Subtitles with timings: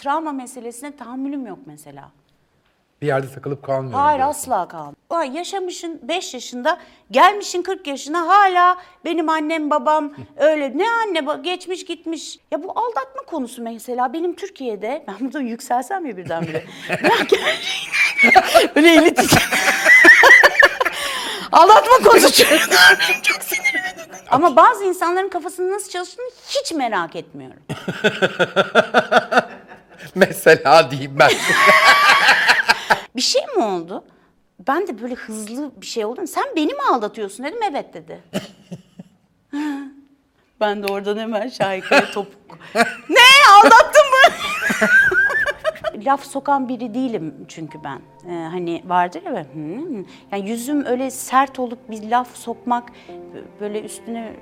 [0.00, 2.10] Travma meselesine tahammülüm yok mesela.
[3.02, 3.98] Bir yerde takılıp kalmıyorum.
[4.00, 4.40] Hayır diyorsun.
[4.40, 4.94] asla kalmam.
[5.10, 6.78] Ay, yaşamışın 5 yaşında,
[7.10, 10.78] gelmişin 40 yaşına hala benim annem babam öyle.
[10.78, 12.38] Ne anne geçmiş gitmiş.
[12.50, 16.64] Ya bu aldatma konusu mesela benim Türkiye'de, ben burada yükselsem ya birdenbire.
[16.90, 19.48] Ya gerçekten Öyle eli titriyor.
[21.52, 22.98] Aldatma konusu çok, dokunuyor.
[24.30, 27.58] Ama bazı insanların kafasının nasıl çalıştığını hiç merak etmiyorum.
[30.14, 31.30] Mesela diyeyim ben.
[33.16, 34.04] Bir şey mi oldu?
[34.68, 36.26] Ben de böyle hızlı bir şey oldu.
[36.26, 37.58] Sen beni mi aldatıyorsun dedim.
[37.70, 38.20] Evet dedi.
[40.60, 42.58] ben de oradan hemen şahikaya topuk.
[43.08, 43.18] ne
[43.58, 44.34] aldattın mı?
[46.04, 48.00] Laf sokan biri değilim çünkü ben.
[48.30, 52.88] Ee, hani vardır ya böyle, "Hmm." yani yüzüm öyle sert olup bir laf sokmak
[53.60, 54.32] böyle üstüne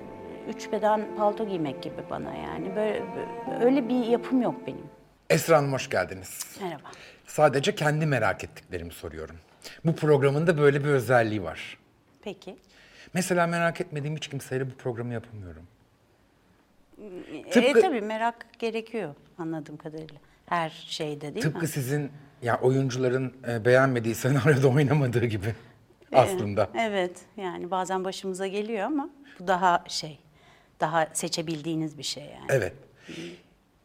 [0.49, 2.77] üç beden palto giymek gibi bana yani.
[2.77, 4.85] Böyle, böyle- öyle bir yapım yok benim.
[5.31, 6.57] Esra Hanım hoş geldiniz.
[6.63, 6.83] Merhaba.
[7.27, 9.37] Sadece kendi merak ettiklerimi soruyorum.
[9.85, 11.79] Bu programın da böyle bir özelliği var.
[12.23, 12.57] Peki.
[13.15, 15.67] Mesela merak etmediğim hiç kimseyle bu programı yapamıyorum.
[17.33, 20.17] E Tıpkı- tabii merak gerekiyor anladığım kadarıyla.
[20.47, 21.69] Her şeyde değil Tıpkı mi?
[21.69, 22.11] sizin
[22.43, 25.55] ya oyuncuların e, beğenmediği senaryoda oynamadığı gibi
[26.13, 26.71] aslında.
[26.79, 30.19] Evet yani bazen başımıza geliyor ama bu daha şey,
[30.81, 32.47] daha seçebildiğiniz bir şey yani.
[32.49, 32.73] Evet.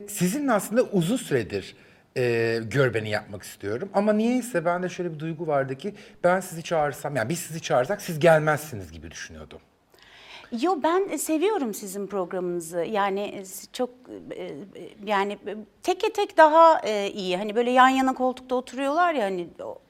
[0.09, 1.75] Sizinle aslında uzun süredir
[2.17, 3.89] e, görbeni yapmak istiyorum.
[3.93, 8.01] Ama niyeyse bende şöyle bir duygu vardı ki ben sizi çağırsam, yani biz sizi çağırsak
[8.01, 9.59] siz gelmezsiniz gibi düşünüyordum.
[10.61, 12.79] Yo ben seviyorum sizin programınızı.
[12.79, 13.89] Yani e, çok
[14.31, 14.53] e, e,
[15.05, 15.37] yani
[15.83, 17.37] teke tek daha iyi.
[17.37, 19.81] Hani böyle yan yana koltukta oturuyorlar ya hani o,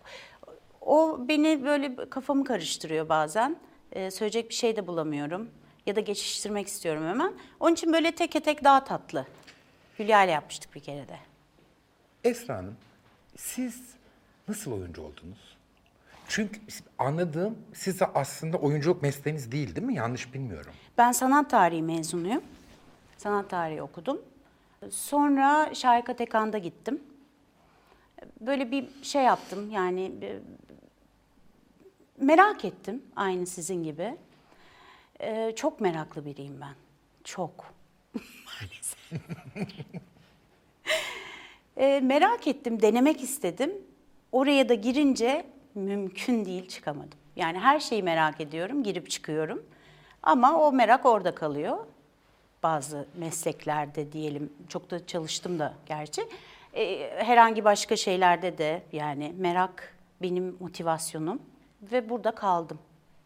[0.82, 3.56] o beni böyle kafamı karıştırıyor bazen.
[3.92, 5.50] E, söyleyecek bir şey de bulamıyorum
[5.86, 7.34] ya da geçiştirmek istiyorum hemen.
[7.59, 9.26] Onun için böyle teke tek daha tatlı.
[10.00, 11.17] Hülya ile yapmıştık bir kere de.
[12.23, 12.75] Esra Hanım,
[13.38, 13.81] siz
[14.48, 15.58] nasıl oyuncu oldunuz?
[16.28, 16.61] Çünkü
[16.98, 19.95] anladığım siz de aslında oyunculuk mesleğiniz değil değil mi?
[19.95, 20.71] Yanlış bilmiyorum.
[20.98, 22.43] Ben sanat tarihi mezunuyum.
[23.17, 24.21] Sanat tarihi okudum.
[24.89, 27.04] Sonra Şahika Tekan'da gittim.
[28.42, 30.11] Böyle bir şey yaptım yani
[32.17, 34.17] merak ettim aynı sizin gibi.
[35.21, 36.76] Ee, çok meraklı biriyim ben.
[37.23, 37.73] Çok.
[38.14, 38.99] Maalesef.
[41.77, 43.72] Ee, merak ettim, denemek istedim.
[44.32, 45.45] Oraya da girince
[45.76, 47.20] mümkün değil çıkamadım.
[47.36, 49.64] Yani her şeyi merak ediyorum, girip çıkıyorum.
[50.23, 51.77] Ama o merak orada kalıyor.
[52.64, 56.21] Bazı mesleklerde diyelim, çok da çalıştım da gerçi.
[56.73, 61.42] Ee, herhangi başka şeylerde de yani merak benim motivasyonum
[61.82, 62.80] ve burada kaldım.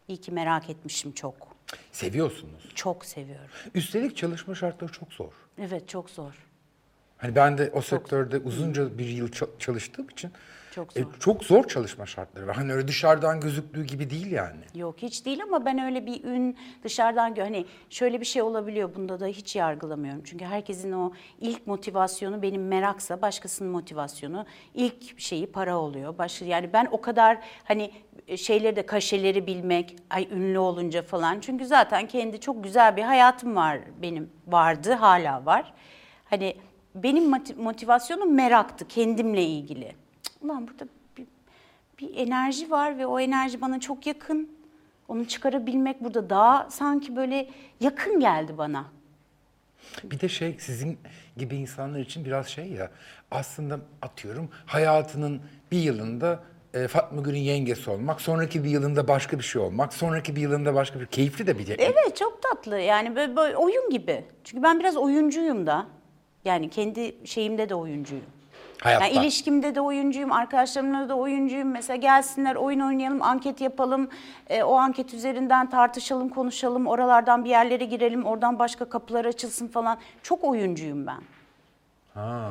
[0.08, 1.55] İyi ki merak etmişim çok.
[1.92, 2.68] Seviyorsunuz.
[2.74, 3.50] Çok seviyorum.
[3.74, 5.32] Üstelik çalışma şartları çok zor.
[5.58, 6.45] Evet çok zor.
[7.18, 10.30] Hani ben de o sektörde uzunca bir yıl ça- çalıştığım için
[10.70, 11.08] Çok e, zor.
[11.20, 12.56] çok zor çalışma şartları var.
[12.56, 14.60] Hani öyle dışarıdan gözüktüğü gibi değil yani.
[14.74, 19.20] Yok hiç değil ama ben öyle bir ün dışarıdan hani şöyle bir şey olabiliyor bunda
[19.20, 20.22] da hiç yargılamıyorum.
[20.24, 26.18] Çünkü herkesin o ilk motivasyonu benim meraksa başkasının motivasyonu ilk şeyi para oluyor.
[26.18, 27.90] Başka yani ben o kadar hani
[28.36, 31.40] şeyleri de kaşeleri bilmek ay ünlü olunca falan.
[31.40, 35.72] Çünkü zaten kendi çok güzel bir hayatım var benim vardı hala var.
[36.24, 36.56] Hani
[37.02, 39.92] benim moti- motivasyonum meraktı kendimle ilgili.
[40.22, 41.26] Cık, Ulan burada bir,
[41.98, 44.56] bir enerji var ve o enerji bana çok yakın.
[45.08, 47.48] Onu çıkarabilmek burada daha sanki böyle
[47.80, 48.84] yakın geldi bana.
[50.04, 50.98] Bir de şey sizin
[51.36, 52.90] gibi insanlar için biraz şey ya
[53.30, 55.40] aslında atıyorum hayatının
[55.70, 56.42] bir yılında
[56.74, 60.74] e, Fatma Gül'ün yengesi olmak, sonraki bir yılında başka bir şey olmak, sonraki bir yılında
[60.74, 64.24] başka bir keyifli de bir Evet çok tatlı yani böyle, böyle oyun gibi.
[64.44, 65.86] Çünkü ben biraz oyuncuyum da.
[66.46, 68.24] Yani kendi şeyimde de oyuncuyum.
[68.82, 69.06] hayatta.
[69.06, 71.68] Yani ilişkimde de oyuncuyum, arkadaşlarımla da oyuncuyum.
[71.70, 74.08] Mesela gelsinler oyun oynayalım, anket yapalım.
[74.50, 76.86] E, o anket üzerinden tartışalım, konuşalım.
[76.86, 79.98] Oralardan bir yerlere girelim, oradan başka kapılar açılsın falan.
[80.22, 81.20] Çok oyuncuyum ben.
[82.14, 82.50] Ha.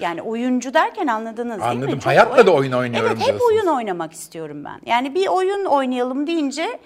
[0.00, 1.64] Yani oyuncu derken anladınız değil mi?
[1.64, 1.98] Anladım.
[1.98, 3.50] Çok Hayatta da oyun oynuyorum Evet hep diyorsunuz.
[3.52, 4.80] oyun oynamak istiyorum ben.
[4.86, 6.80] Yani bir oyun oynayalım deyince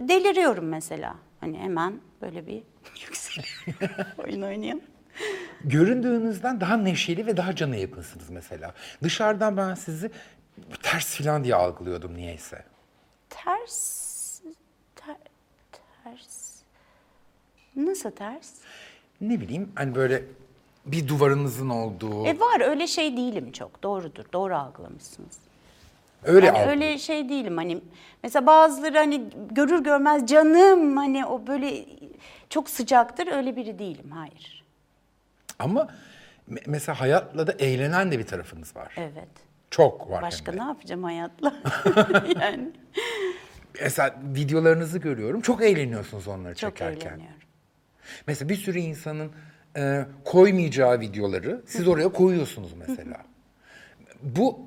[0.00, 1.14] deliriyorum mesela.
[1.40, 1.92] Hani hemen
[2.22, 2.54] böyle bir
[3.06, 4.06] yükseliyorum.
[4.24, 4.82] oyun oynayalım.
[5.64, 8.74] Göründüğünüzden daha neşeli ve daha cana yakınsınız mesela.
[9.02, 10.10] Dışarıdan ben sizi
[10.82, 12.64] ters filan diye algılıyordum niyeyse.
[13.30, 14.40] Ters,
[14.96, 15.16] ter-
[16.04, 16.54] ters.
[17.76, 18.50] Nasıl ters?
[19.20, 20.24] Ne bileyim hani böyle
[20.86, 23.82] bir duvarınızın olduğu, E var öyle şey değilim çok.
[23.82, 24.24] Doğrudur.
[24.32, 25.38] Doğru algılamışsınız.
[26.24, 27.80] öyle Yani algı- öyle şey değilim hani
[28.22, 31.84] mesela bazıları hani görür görmez canım hani o böyle
[32.50, 34.63] çok sıcaktır öyle biri değilim hayır.
[35.58, 35.88] Ama
[36.50, 38.92] Me- mesela hayatla da eğlenen de bir tarafınız var.
[38.96, 39.28] Evet.
[39.70, 41.54] Çok var Başka ne yapacağım hayatla?
[42.40, 42.70] yani
[43.82, 45.40] Mesela videolarınızı görüyorum.
[45.40, 47.08] Çok eğleniyorsunuz onları çok çekerken.
[47.10, 47.36] eğleniyorum.
[48.26, 49.32] Mesela bir sürü insanın
[49.76, 53.16] e, koymayacağı videoları siz oraya koyuyorsunuz mesela.
[54.22, 54.60] Bu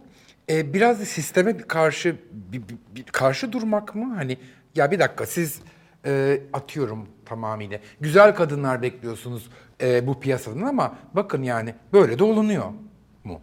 [0.49, 4.15] e, biraz da sisteme karşı bir, bir- bir karşı durmak mı?
[4.15, 4.37] Hani
[4.75, 5.61] ya bir dakika siz
[6.05, 9.49] e, atıyorum tamamıyla güzel kadınlar bekliyorsunuz
[9.81, 12.65] e, bu piyasadan ama bakın yani böyle de olunuyor
[13.23, 13.41] mu?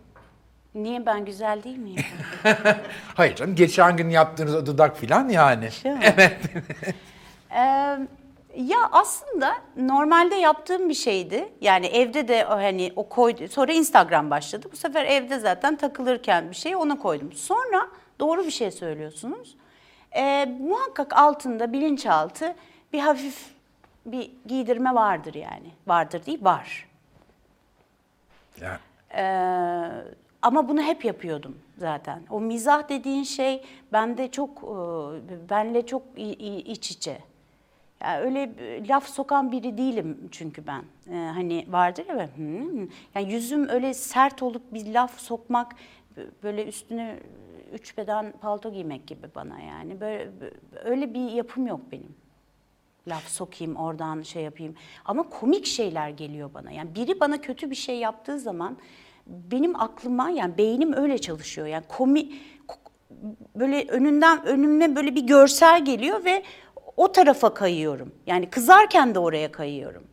[0.75, 2.03] Niye ben güzel değil miyim?
[3.15, 5.69] Hayır canım geçen gün yaptığınız o dudak filan yani.
[5.85, 6.01] Mi?
[7.51, 7.59] Ee,
[8.57, 11.49] ya aslında normalde yaptığım bir şeydi.
[11.61, 13.49] Yani evde de hani o koydu.
[13.49, 14.69] Sonra Instagram başladı.
[14.73, 17.33] Bu sefer evde zaten takılırken bir şey ona koydum.
[17.33, 17.89] Sonra
[18.21, 19.57] doğru bir şey söylüyorsunuz.
[20.17, 22.55] Ee, muhakkak altında bilinçaltı
[22.93, 23.54] bir hafif
[24.07, 25.71] bir giydirme vardır yani.
[25.87, 26.89] Vardır değil, var.
[28.61, 28.79] Yani
[29.17, 29.91] Ee,
[30.43, 32.23] ama bunu hep yapıyordum zaten.
[32.31, 37.19] O mizah dediğin şey bende çok, e, benle çok iç içe.
[38.03, 38.51] Yani öyle
[38.89, 40.83] laf sokan biri değilim çünkü ben.
[41.11, 42.81] Ee, hani vardır ya "Hmm."
[43.15, 45.73] yani yüzüm öyle sert olup bir laf sokmak
[46.43, 47.19] böyle üstüne
[47.73, 50.01] üç beden palto giymek gibi bana yani.
[50.01, 50.31] Böyle
[50.85, 52.15] öyle bir yapım yok benim
[53.09, 54.75] laf sokayım oradan şey yapayım.
[55.05, 56.71] Ama komik şeyler geliyor bana.
[56.71, 58.77] Yani biri bana kötü bir şey yaptığı zaman
[59.27, 61.67] benim aklıma yani beynim öyle çalışıyor.
[61.67, 62.21] Yani komi
[62.69, 62.91] ko-
[63.57, 66.43] böyle önünden önüme böyle bir görsel geliyor ve
[66.97, 68.15] o tarafa kayıyorum.
[68.27, 70.05] Yani kızarken de oraya kayıyorum.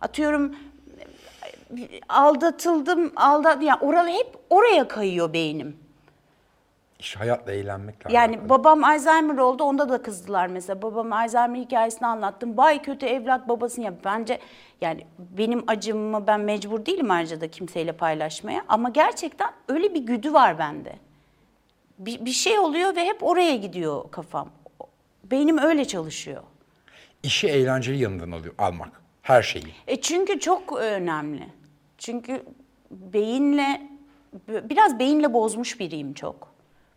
[0.00, 0.54] Atıyorum
[2.08, 5.83] aldatıldım, aldat yani oralı hep oraya kayıyor beynim.
[7.04, 8.48] İş hayatla eğlenmekle Yani alakalı.
[8.48, 10.82] babam Alzheimer oldu onda da kızdılar mesela.
[10.82, 12.56] Babam Alzheimer hikayesini anlattım.
[12.56, 14.38] Bay kötü evlat babasını ya bence
[14.80, 18.64] yani benim acımı ben mecbur değilim ayrıca da kimseyle paylaşmaya.
[18.68, 20.96] Ama gerçekten öyle bir güdü var bende.
[21.98, 24.48] Bir, bir şey oluyor ve hep oraya gidiyor kafam.
[25.24, 26.42] Beynim öyle çalışıyor.
[27.22, 29.00] İşi eğlenceli yanından alıyor, almak.
[29.22, 29.74] Her şeyi.
[29.86, 31.48] E çünkü çok önemli.
[31.98, 32.42] Çünkü
[32.90, 33.82] beyinle
[34.48, 36.53] biraz beyinle bozmuş biriyim çok.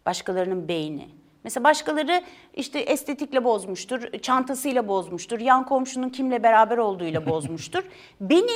[0.07, 1.09] Başkalarının beyni.
[1.43, 2.21] Mesela başkaları
[2.53, 7.83] işte estetikle bozmuştur, çantasıyla bozmuştur, yan komşunun kimle beraber olduğuyla bozmuştur.
[8.21, 8.51] Beni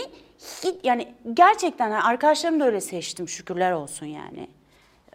[0.84, 4.48] yani gerçekten yani arkadaşlarımı da öyle seçtim şükürler olsun yani.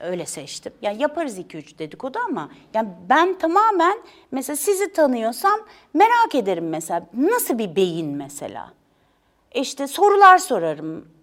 [0.00, 0.72] Öyle seçtim.
[0.82, 3.98] Yani yaparız iki üç dedikodu ama yani ben tamamen
[4.30, 5.60] mesela sizi tanıyorsam
[5.94, 8.72] merak ederim mesela nasıl bir beyin mesela.
[9.54, 11.15] İşte sorular sorarım.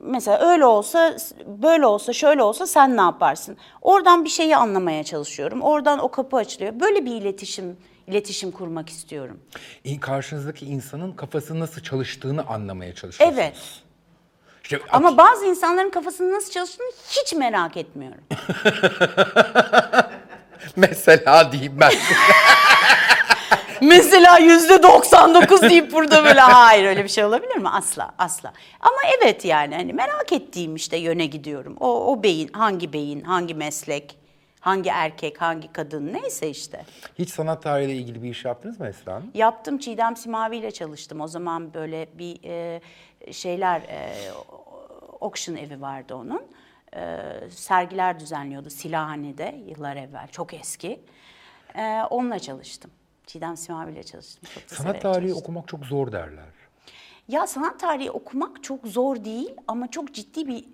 [0.00, 1.16] Mesela öyle olsa,
[1.46, 3.56] böyle olsa, şöyle olsa sen ne yaparsın?
[3.82, 5.62] Oradan bir şeyi anlamaya çalışıyorum.
[5.62, 6.80] Oradan o kapı açılıyor.
[6.80, 7.76] Böyle bir iletişim
[8.08, 9.40] iletişim kurmak istiyorum.
[10.00, 13.40] Karşınızdaki insanın kafası nasıl çalıştığını anlamaya çalışıyorsunuz.
[13.40, 13.56] Evet.
[14.62, 18.20] İşte Ama bazı insanların kafasının nasıl çalıştığını hiç merak etmiyorum.
[20.76, 21.92] mesela diyeyim ben.
[23.80, 27.68] Mesela yüzde 99 deyip burada böyle hayır öyle bir şey olabilir mi?
[27.68, 28.52] Asla asla.
[28.80, 31.76] Ama evet yani hani merak ettiğim işte yöne gidiyorum.
[31.80, 34.18] O, o beyin hangi beyin, hangi meslek,
[34.60, 36.84] hangi erkek, hangi kadın neyse işte.
[37.18, 39.30] Hiç sanat tarihiyle ilgili bir iş yaptınız mı Esra Hanım?
[39.34, 41.20] Yaptım Çiğdem Simavi ile çalıştım.
[41.20, 42.80] O zaman böyle bir e,
[43.32, 44.12] şeyler e,
[45.20, 46.42] auction evi vardı onun.
[46.96, 47.18] E,
[47.50, 50.28] sergiler düzenliyordu Silahhane'de yıllar evvel.
[50.32, 51.00] Çok eski.
[51.74, 52.90] E, onunla çalıştım.
[53.28, 54.50] Çiğdem Simavi ile çalıştım.
[54.54, 55.38] Çok Sanat tarihi çalıştım.
[55.38, 56.44] okumak çok zor derler.
[57.28, 60.64] Ya sanat tarihi okumak çok zor değil ama çok ciddi bir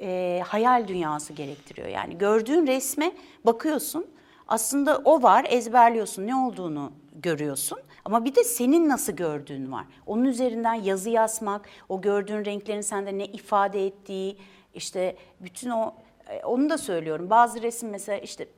[0.00, 1.88] e, hayal dünyası gerektiriyor.
[1.88, 3.12] Yani gördüğün resme
[3.46, 4.06] bakıyorsun
[4.48, 9.84] aslında o var ezberliyorsun ne olduğunu görüyorsun ama bir de senin nasıl gördüğün var.
[10.06, 14.36] Onun üzerinden yazı yazmak, o gördüğün renklerin sende ne ifade ettiği
[14.74, 15.94] işte bütün o
[16.28, 17.30] e, onu da söylüyorum.
[17.30, 18.48] Bazı resim mesela işte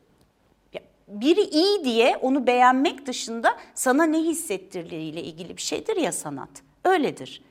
[1.09, 6.51] biri iyi diye onu beğenmek dışında sana ne hissettirdiğiyle ilgili bir şeydir ya sanat.
[6.85, 7.43] Öyledir.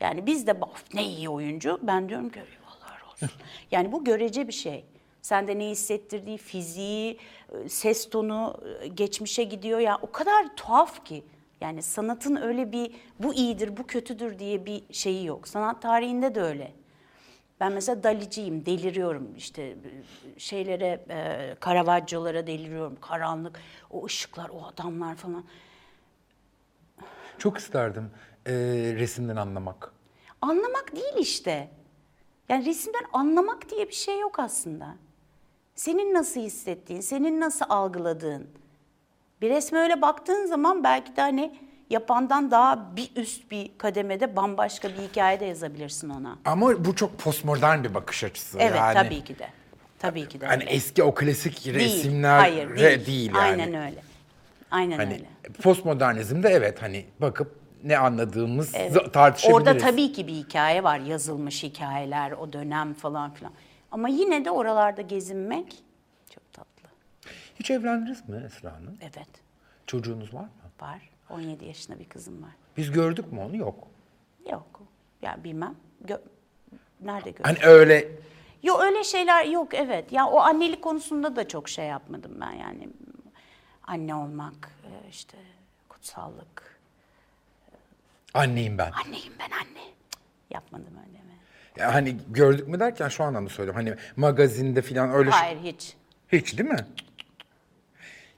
[0.00, 1.78] Yani biz de "Of, ne iyi oyuncu.
[1.82, 3.28] Ben diyorum ki eyvallah olsun.
[3.70, 4.84] Yani bu görece bir şey.
[5.22, 7.18] Sende ne hissettirdiği, fiziği,
[7.64, 9.78] e, ses tonu, e, geçmişe gidiyor.
[9.78, 11.22] Ya o kadar tuhaf ki.
[11.60, 15.48] Yani sanatın öyle bir bu iyidir, bu kötüdür diye bir şeyi yok.
[15.48, 16.72] Sanat tarihinde de öyle.
[17.60, 19.76] Ben mesela Daliciyim, deliriyorum işte
[20.38, 22.96] şeylere, e, Caravaggio'lara deliriyorum.
[23.00, 25.44] Karanlık, o ışıklar, o adamlar falan.
[27.38, 28.10] Çok isterdim
[28.46, 28.52] e,
[28.98, 29.92] resimden anlamak.
[30.40, 31.70] Anlamak değil işte.
[32.48, 34.94] Yani resimden anlamak diye bir şey yok aslında.
[35.74, 38.48] Senin nasıl hissettiğin, senin nasıl algıladığın.
[39.40, 41.58] Bir resme öyle baktığın zaman belki de hani
[41.94, 46.38] yapandan daha bir üst bir kademede bambaşka bir hikaye de yazabilirsin ona.
[46.44, 48.58] Ama bu çok postmodern bir bakış açısı.
[48.60, 49.48] Evet yani, tabii ki de.
[49.98, 50.46] Tabii ki de.
[50.46, 50.72] Hani öyle.
[50.72, 53.06] eski o klasik Değil, resimler hayır, değil.
[53.06, 53.30] değil.
[53.34, 53.38] yani.
[53.38, 54.02] Aynen öyle.
[54.70, 55.24] Aynen Hani öyle.
[55.62, 59.12] postmodernizmde evet hani bakıp ne anladığımız Evet.
[59.12, 59.68] tartışabiliriz.
[59.68, 63.52] Orada tabii ki bir hikaye var, yazılmış hikayeler, o dönem falan filan.
[63.90, 65.82] Ama yine de oralarda gezinmek
[66.34, 66.88] çok tatlı.
[67.56, 68.98] Hiç evlendiniz mi Esra Hanım?
[69.02, 69.28] Evet,
[69.86, 70.48] Çocuğunuz var mı?
[70.80, 71.10] var.
[71.30, 72.50] 17 yaşında bir kızım var.
[72.76, 73.56] Biz gördük mü onu?
[73.56, 73.88] Yok.
[74.50, 74.80] Yok,
[75.22, 75.74] ya bilmem.
[76.04, 76.20] Gö-
[77.00, 77.44] Nerede gördün?
[77.44, 78.08] Hani öyle
[78.62, 80.12] Yok öyle şeyler yok evet.
[80.12, 82.88] Ya o annelik konusunda da çok şey yapmadım ben yani.
[83.82, 85.38] Anne olmak, e, işte
[85.88, 86.80] kutsallık.
[88.34, 88.90] anneyim ben.
[89.06, 89.84] Anneyim ben anne.
[90.50, 91.34] Yapmadım öyle mi?
[91.76, 93.84] Ya hani gördük mü derken şu anlamda söylüyorum.
[93.84, 95.96] Hani magazinde falan öyle şey- Hayır hiç.
[96.32, 96.86] Hiç değil mi?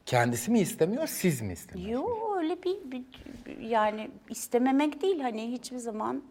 [0.06, 2.18] Kendisi mi istemiyor, siz mi istemiyorsunuz?
[2.18, 3.04] Yok öyle bir, bir-
[3.46, 6.22] bir- yani istememek değil hani hiçbir zaman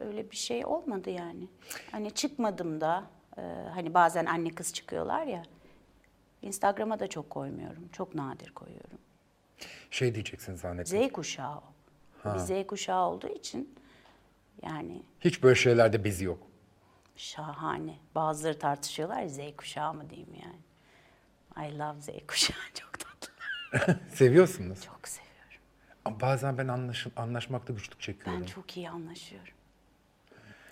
[0.00, 1.48] öyle bir şey olmadı yani.
[1.90, 3.04] Hani çıkmadım da
[3.38, 3.40] e,
[3.74, 5.42] hani bazen anne kız çıkıyorlar ya.
[6.42, 7.88] Instagram'a da çok koymuyorum.
[7.92, 8.98] Çok nadir koyuyorum.
[9.90, 11.08] Şey diyeceksin zannettim.
[11.08, 11.62] Z kuşağı o.
[12.34, 13.74] Bir Z kuşağı olduğu için
[14.62, 16.38] yani Hiç böyle şeylerde bezi yok.
[17.16, 17.94] şahane.
[18.14, 20.58] Bazıları tartışıyorlar ya, Z kuşağı mı diyeyim yani.
[21.74, 23.07] I love Z kuşağı çok tatlı.
[24.08, 24.82] Seviyorsunuz.
[24.84, 25.28] Çok seviyorum.
[26.04, 28.40] Ama bazen ben anlaş anlaşmakta güçlük çekiyorum.
[28.42, 29.54] Ben çok iyi anlaşıyorum.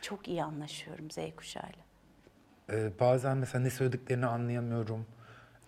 [0.03, 1.85] Çok iyi anlaşıyorum Z kuşağıyla.
[2.71, 5.07] Ee, bazen mesela ne söylediklerini anlayamıyorum.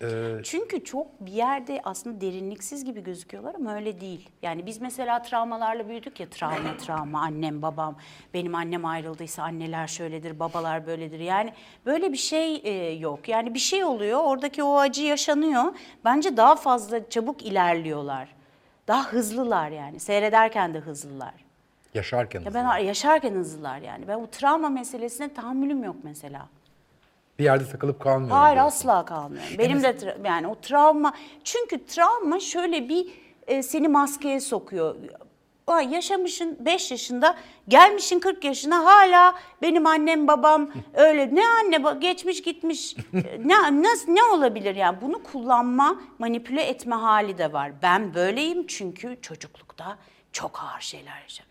[0.02, 4.28] Ee, Çünkü çok bir yerde aslında derinliksiz gibi gözüküyorlar ama öyle değil.
[4.42, 7.96] Yani biz mesela travmalarla büyüdük ya travma travma annem babam
[8.34, 11.18] benim annem ayrıldıysa anneler şöyledir babalar böyledir.
[11.18, 11.52] Yani
[11.86, 13.28] böyle bir şey e, yok.
[13.28, 15.64] Yani bir şey oluyor oradaki o acı yaşanıyor.
[16.04, 18.28] Bence daha fazla çabuk ilerliyorlar.
[18.88, 21.34] Daha hızlılar yani seyrederken de hızlılar.
[21.94, 24.08] yaşarken Ya ben yaşarken hızlılar yani.
[24.08, 26.48] Ben bu travma meselesine tahammülüm yok mesela.
[27.38, 28.36] Bir yerde takılıp kalmıyorum.
[28.36, 28.76] Hayır diyorsun.
[28.88, 29.58] asla kalmıyorum.
[29.58, 31.12] Benim de tra- yani o travma
[31.44, 33.06] çünkü travma şöyle bir
[33.46, 34.96] e, seni maskeye sokuyor.
[35.66, 37.36] Ay yaşamışın 5 yaşında,
[37.68, 42.96] gelmişin 40 yaşına hala benim annem babam öyle ne anne geçmiş gitmiş
[43.44, 47.72] ne nasıl ne olabilir yani bunu kullanma, manipüle etme hali de var.
[47.82, 49.98] Ben böyleyim çünkü çocuklukta
[50.32, 51.47] çok ağır şeyler yaşadım.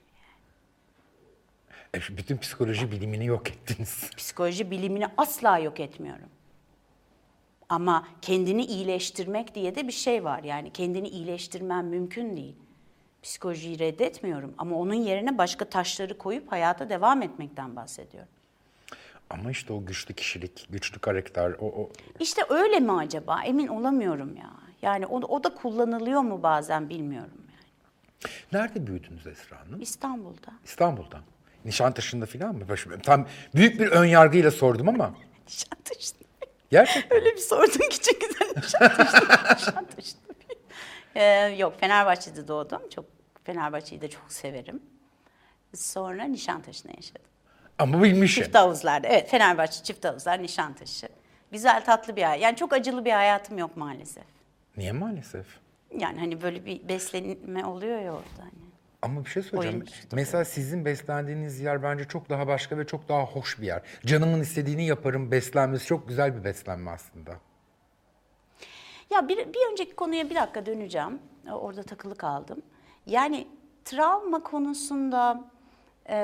[1.97, 4.09] E, şu bütün psikoloji bilimini yok ettiniz.
[4.17, 6.29] Psikoloji bilimini asla yok etmiyorum.
[7.69, 10.43] Ama kendini iyileştirmek diye de bir şey var.
[10.43, 12.55] Yani kendini iyileştirmen mümkün değil.
[13.23, 18.29] Psikolojiyi reddetmiyorum ama onun yerine başka taşları koyup hayata devam etmekten bahsediyorum.
[19.29, 21.89] Ama işte o güçlü kişilik, güçlü karakter, o, o
[22.19, 23.41] İşte öyle mi acaba?
[23.43, 24.51] Emin olamıyorum ya.
[24.81, 28.33] Yani o, o da kullanılıyor mu bazen bilmiyorum yani.
[28.53, 29.81] Nerede büyüdünüz Esra Hanım?
[29.81, 30.51] İstanbul'da.
[30.65, 31.21] İstanbul'da.
[31.67, 32.65] Nişantaşı'nda falan mı?
[33.03, 35.13] Tam büyük bir ön yargıyla sordum ama
[35.47, 36.25] Nişantaşı'nda.
[36.71, 37.17] gerçekten.
[37.17, 39.53] Öyle bir sordun ki çok güzel Nişantaşı'nda.
[39.55, 40.27] Nişantaşı'nda.
[41.15, 41.23] Ee,
[41.57, 42.89] yok Fenerbahçe'de doğdum.
[42.95, 43.05] Çok
[43.43, 44.81] Fenerbahçe'yi de çok severim.
[45.75, 47.21] Sonra Nişantaşı'nda yaşadım.
[47.79, 48.43] Ama bilmişim.
[48.43, 49.07] Çift havuzlarda.
[49.07, 51.07] Evet Fenerbahçe çift havuzlar Nişantaşı.
[51.51, 52.41] Güzel tatlı bir hayat.
[52.41, 54.23] Yani çok acılı bir hayatım yok maalesef.
[54.77, 55.45] Niye maalesef?
[55.97, 58.66] Yani hani böyle bir beslenme oluyor ya orada hani.
[59.01, 59.79] Ama bir şey söyleyeceğim.
[59.79, 63.81] Oyun Mesela sizin beslendiğiniz yer bence çok daha başka ve çok daha hoş bir yer.
[64.05, 67.31] Canımın istediğini yaparım beslenmesi çok güzel bir beslenme aslında.
[69.09, 71.19] Ya bir, bir önceki konuya bir dakika döneceğim.
[71.47, 72.61] E, Orada takılı kaldım.
[73.05, 73.47] Yani
[73.85, 75.43] travma konusunda
[76.09, 76.19] e,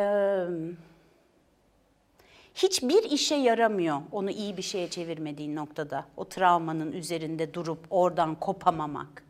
[2.56, 6.06] hiçbir işe yaramıyor onu iyi bir şeye çevirmediğin noktada.
[6.18, 9.24] O travmanın üzerinde durup oradan kopamamak.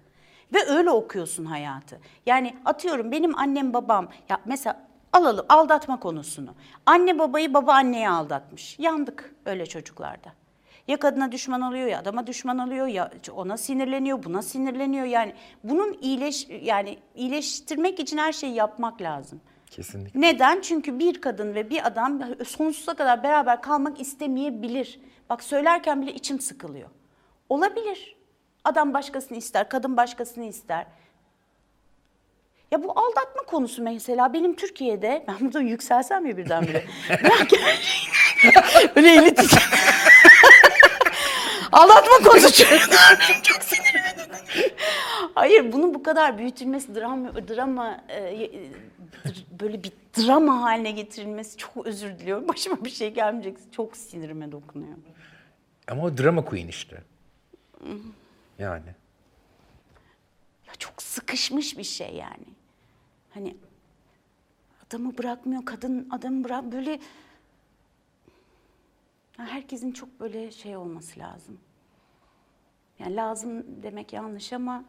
[0.53, 1.99] Ve öyle okuyorsun hayatı.
[2.25, 6.55] Yani atıyorum benim annem babam ya mesela alalım aldatma konusunu.
[6.85, 8.79] Anne babayı baba anneye aldatmış.
[8.79, 10.33] Yandık öyle çocuklarda.
[10.87, 15.05] Ya kadına düşman oluyor ya adama düşman oluyor ya ona sinirleniyor, buna sinirleniyor.
[15.05, 15.33] Yani
[15.63, 19.41] bunun iyileş yani iyileştirmek için her şeyi yapmak lazım.
[19.67, 20.21] Kesinlikle.
[20.21, 20.61] Neden?
[20.61, 24.99] Çünkü bir kadın ve bir adam sonsuza kadar beraber kalmak istemeyebilir.
[25.29, 26.89] Bak söylerken bile içim sıkılıyor.
[27.49, 28.15] Olabilir.
[28.63, 30.85] Adam başkasını ister, kadın başkasını ister.
[32.71, 36.85] Ya bu aldatma konusu mesela benim Türkiye'de, ben burada yükselsem ya birdenbire.
[37.09, 39.73] Ya gerçekten Öyle eli titre-
[41.71, 42.67] Aldatma konusu çok.
[45.35, 48.51] Hayır bunun bu kadar büyütülmesi, drama, drama e,
[49.59, 52.47] böyle bir drama haline getirilmesi çok özür diliyorum.
[52.47, 53.57] Başıma bir şey gelmeyecek.
[53.71, 54.93] Çok sinirime dokunuyor.
[55.87, 57.01] Ama o drama queen işte.
[58.59, 58.95] Yani.
[60.67, 62.45] Ya çok sıkışmış bir şey yani.
[63.33, 63.57] Hani
[64.87, 66.99] adamı bırakmıyor, kadın adamı bırak böyle
[69.39, 71.59] Ya herkesin çok böyle şey olması lazım.
[72.99, 74.83] Yani lazım demek yanlış ama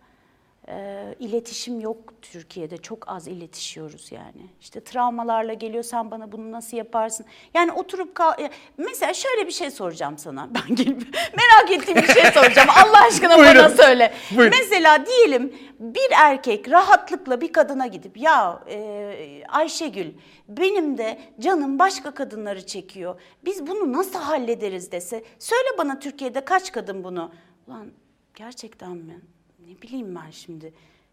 [0.69, 2.77] e, iletişim yok Türkiye'de.
[2.77, 4.51] Çok az iletişiyoruz yani.
[4.61, 7.27] İşte travmalarla geliyor sen bana bunu nasıl yaparsın?
[7.55, 8.33] Yani oturup kal
[8.79, 10.49] mesela şöyle bir şey soracağım sana.
[10.55, 12.69] Ben gelip merak ettiğim bir şey soracağım.
[12.85, 13.77] Allah aşkına bana Buyurun.
[13.77, 14.13] söyle.
[14.37, 14.55] Buyurun.
[14.61, 20.13] Mesela diyelim bir erkek rahatlıkla bir kadına gidip ya e, Ayşegül
[20.49, 23.21] benim de canım başka kadınları çekiyor.
[23.45, 25.25] Biz bunu nasıl hallederiz dese.
[25.39, 27.33] Söyle bana Türkiye'de kaç kadın bunu?
[27.69, 27.87] Ulan
[28.35, 29.21] gerçekten mi?
[29.69, 30.73] Ne bileyim ben şimdi.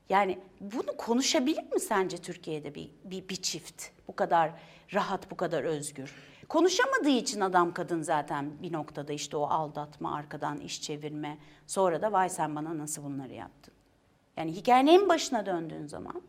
[0.10, 3.84] Yani bunu konuşabilir mi sence Türkiye'de bir, bir, bir çift?
[4.08, 4.52] Bu kadar
[4.94, 6.14] rahat, bu kadar özgür.
[6.50, 11.38] Konuşamadığı için adam kadın zaten bir noktada işte o aldatma, arkadan iş çevirme.
[11.68, 13.74] Sonra da vay sen bana nasıl bunları yaptın?
[14.38, 16.22] Yani hikayenin en başına döndüğün zaman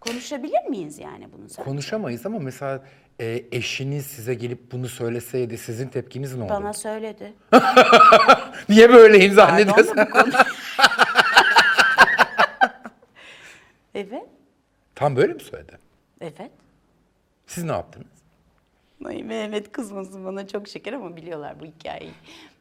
[0.00, 1.64] konuşabilir miyiz yani bunu sen?
[1.64, 2.84] Konuşamayız ama mesela
[3.20, 6.52] e, eşiniz size gelip bunu söyleseydi sizin tepkiniz ne olurdu?
[6.54, 7.32] Bana söyledi.
[8.68, 9.96] Niye böyleyim Pardon zannediyorsun?
[9.96, 10.32] da bu konu-
[13.94, 14.24] evet,
[14.94, 15.78] Tam böyle mi söyledi?
[16.20, 16.50] evet.
[17.46, 18.06] Siz ne yaptınız?
[19.04, 22.12] Ay Mehmet kızmasın bana çok şeker ama biliyorlar bu hikayeyi.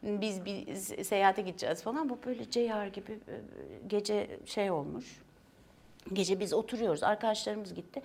[0.04, 2.10] Biz bir se- seyahate gideceğiz falan.
[2.10, 3.36] Bu böyle ceyar gibi e,
[3.88, 5.06] gece şey olmuş.
[6.14, 7.04] Gece biz oturuyoruz.
[7.04, 8.02] Arkadaşlarımız gitti.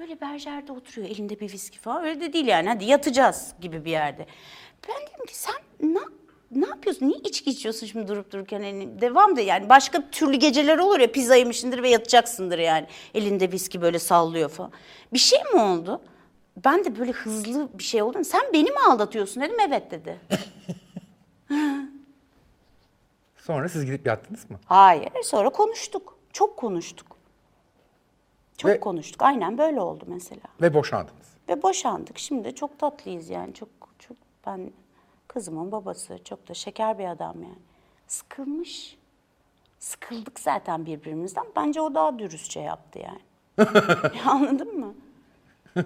[0.00, 1.08] Böyle berjerde oturuyor.
[1.08, 2.04] Elinde bir viski falan.
[2.04, 2.68] Öyle de değil yani.
[2.68, 4.26] Hadi yatacağız gibi bir yerde.
[4.88, 6.00] Ben dedim ki sen ne,
[6.50, 7.08] ne yapıyorsun?
[7.08, 8.60] Niye içki içiyorsun şimdi durup dururken?
[8.60, 9.68] Yani devam da yani.
[9.68, 11.12] Başka türlü geceler olur ya.
[11.12, 12.86] Pizza yemişsindir ve yatacaksındır yani.
[13.14, 14.72] Elinde viski böyle sallıyor falan.
[15.12, 16.00] Bir şey mi oldu?
[16.64, 18.24] Ben de böyle hızlı bir şey oldu.
[18.24, 19.56] Sen beni mi aldatıyorsun dedim.
[19.68, 20.20] Evet dedi.
[23.36, 24.58] Sonra siz gidip yattınız mı?
[24.64, 25.08] Hayır.
[25.24, 26.18] Sonra konuştuk.
[26.32, 27.06] Çok konuştuk.
[28.58, 29.22] Çok Ve- konuştuk.
[29.22, 30.42] Aynen böyle oldu mesela.
[30.62, 31.26] Ve boşandınız.
[31.48, 32.18] Ve boşandık.
[32.18, 33.54] Şimdi çok tatlıyız yani.
[33.54, 34.70] Çok çok ben
[35.28, 37.58] kızımın babası çok da şeker bir adam yani.
[38.06, 38.98] Sıkılmış.
[39.78, 41.44] Sıkıldık zaten birbirimizden.
[41.56, 43.20] Bence o daha dürüstçe yaptı yani.
[44.26, 44.94] Anladın mı?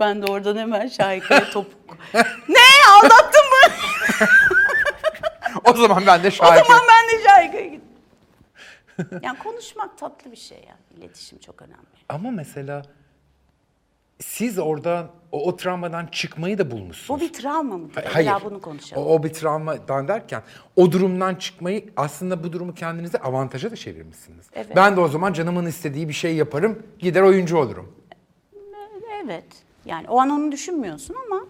[0.00, 1.96] ben de oradan hemen şahikaya topuk.
[2.48, 2.58] ne?
[2.96, 3.74] Aldattın mı?
[5.64, 6.66] O zaman ben de o şahit.
[6.66, 7.88] zaman ben de şahikaya gittim.
[9.22, 10.98] yani konuşmak tatlı bir şey yani.
[10.98, 11.86] İletişim çok önemli.
[12.08, 12.82] Ama mesela
[14.20, 17.20] siz oradan o, o travmadan çıkmayı da bulmuşsunuz.
[17.20, 17.88] Bu bir travma mı?
[18.12, 18.26] Hayır.
[18.26, 19.02] Ya bunu konuşalım.
[19.02, 20.42] O, o bir travmadan derken
[20.76, 24.46] o durumdan çıkmayı aslında bu durumu kendinize avantaja da çevirmişsiniz.
[24.52, 24.76] Evet.
[24.76, 27.92] Ben de o zaman canımın istediği bir şey yaparım, gider oyuncu olurum.
[29.24, 29.44] Evet.
[29.84, 31.44] Yani o an onu düşünmüyorsun ama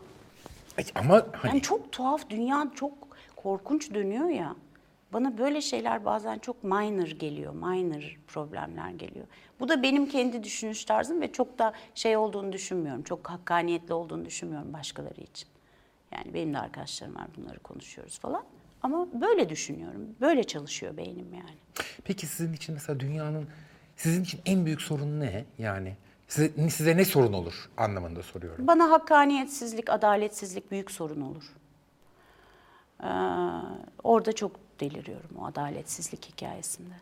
[0.94, 2.92] Ama hani yani çok tuhaf dünya çok
[3.36, 4.54] korkunç dönüyor ya.
[5.12, 9.26] Bana böyle şeyler bazen çok minor geliyor, minor problemler geliyor.
[9.60, 13.02] Bu da benim kendi düşünüş tarzım ve çok da şey olduğunu düşünmüyorum.
[13.02, 15.48] Çok hakkaniyetli olduğunu düşünmüyorum başkaları için.
[16.12, 18.44] Yani benim de arkadaşlarım var bunları konuşuyoruz falan.
[18.82, 20.16] Ama böyle düşünüyorum.
[20.20, 21.56] Böyle çalışıyor beynim yani.
[22.04, 23.48] peki sizin için mesela dünyanın
[23.96, 25.44] sizin için en büyük sorunu ne?
[25.58, 25.96] Yani
[26.28, 28.66] size, size ne sorun olur anlamında soruyorum.
[28.66, 31.54] Bana hakkaniyetsizlik, adaletsizlik büyük sorun olur.
[33.02, 33.08] Ee,
[34.02, 36.94] orada çok deliriyorum o adaletsizlik hikayesinde.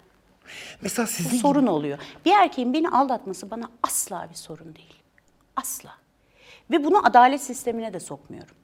[0.81, 1.99] Mesela Bu sizin sorun oluyor.
[2.25, 4.97] Bir erkeğin beni aldatması bana asla bir sorun değil.
[5.57, 5.91] Asla.
[6.71, 8.57] Ve bunu adalet sistemine de sokmuyorum.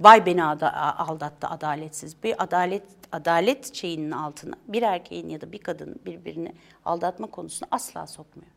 [0.00, 2.22] Vay beni aldattı adaletsiz.
[2.22, 8.06] Bir adalet adalet şeyinin altına bir erkeğin ya da bir kadının birbirini aldatma konusunu asla
[8.06, 8.56] sokmuyorum.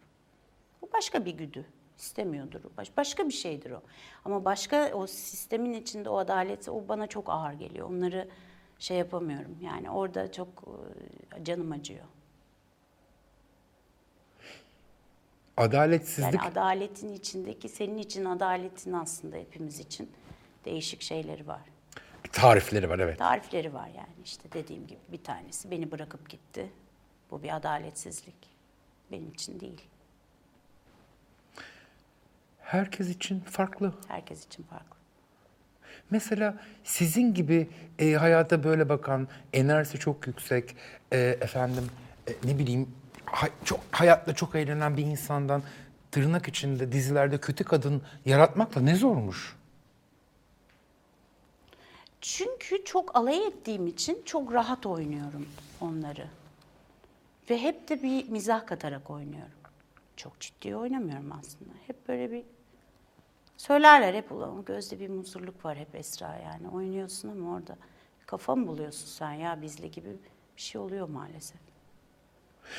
[0.82, 1.66] Bu başka bir güdü.
[1.98, 2.78] İstemiyordur o.
[2.78, 3.82] Baş, başka bir şeydir o.
[4.26, 7.90] Ama başka o sistemin içinde o adalet o bana çok ağır geliyor.
[7.90, 8.28] Onları
[8.80, 9.58] şey yapamıyorum.
[9.62, 10.48] Yani orada çok
[11.38, 12.06] e, canım acıyor.
[15.58, 20.12] adaletsizlik Yani adaletin içindeki senin için adaletin aslında hepimiz için
[20.66, 21.62] değişik şeyleri var.
[22.32, 23.18] tarifleri var evet.
[23.18, 26.72] Tarifleri var yani işte dediğim gibi bir tanesi beni bırakıp gitti.
[27.32, 28.58] Bu bir adaletsizlik.
[29.12, 29.82] Benim için değil.
[32.60, 33.94] Herkes için farklı.
[34.08, 34.97] Herkes için farklı.
[36.10, 40.76] Mesela sizin gibi e, hayata böyle bakan, enerjisi çok yüksek,
[41.12, 41.90] e, efendim
[42.28, 42.90] e, ne bileyim
[43.26, 45.64] ha- çok hayatla çok eğlenen bir insandan
[46.12, 49.56] tırnak içinde dizilerde kötü kadın yaratmakla ne zormuş?
[52.22, 55.48] Çünkü çok alay ettiğim için çok rahat oynuyorum
[55.82, 56.28] onları.
[57.50, 59.52] Ve hep de bir mizah katarak oynuyorum.
[60.18, 61.72] Çok ciddi oynamıyorum aslında.
[61.88, 62.44] Hep böyle bir
[63.58, 66.68] söylerler hep ulan gözde bir muzurluk var hep Esra yani.
[66.70, 67.78] Oynuyorsun ama orada
[68.26, 70.10] kafa mı buluyorsun sen ya bizle gibi
[70.58, 71.60] bir şey oluyor maalesef.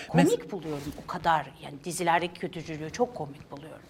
[0.09, 1.51] Komik buluyorum o kadar.
[1.62, 3.87] Yani dizilerdeki kötücülüğü çok komik buluyorum.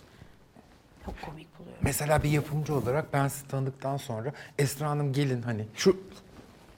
[1.06, 1.82] Çok komik buluyorum.
[1.82, 5.96] Mesela bir yapımcı olarak ben sizi tanıdıktan sonra Esra Hanım gelin hani şu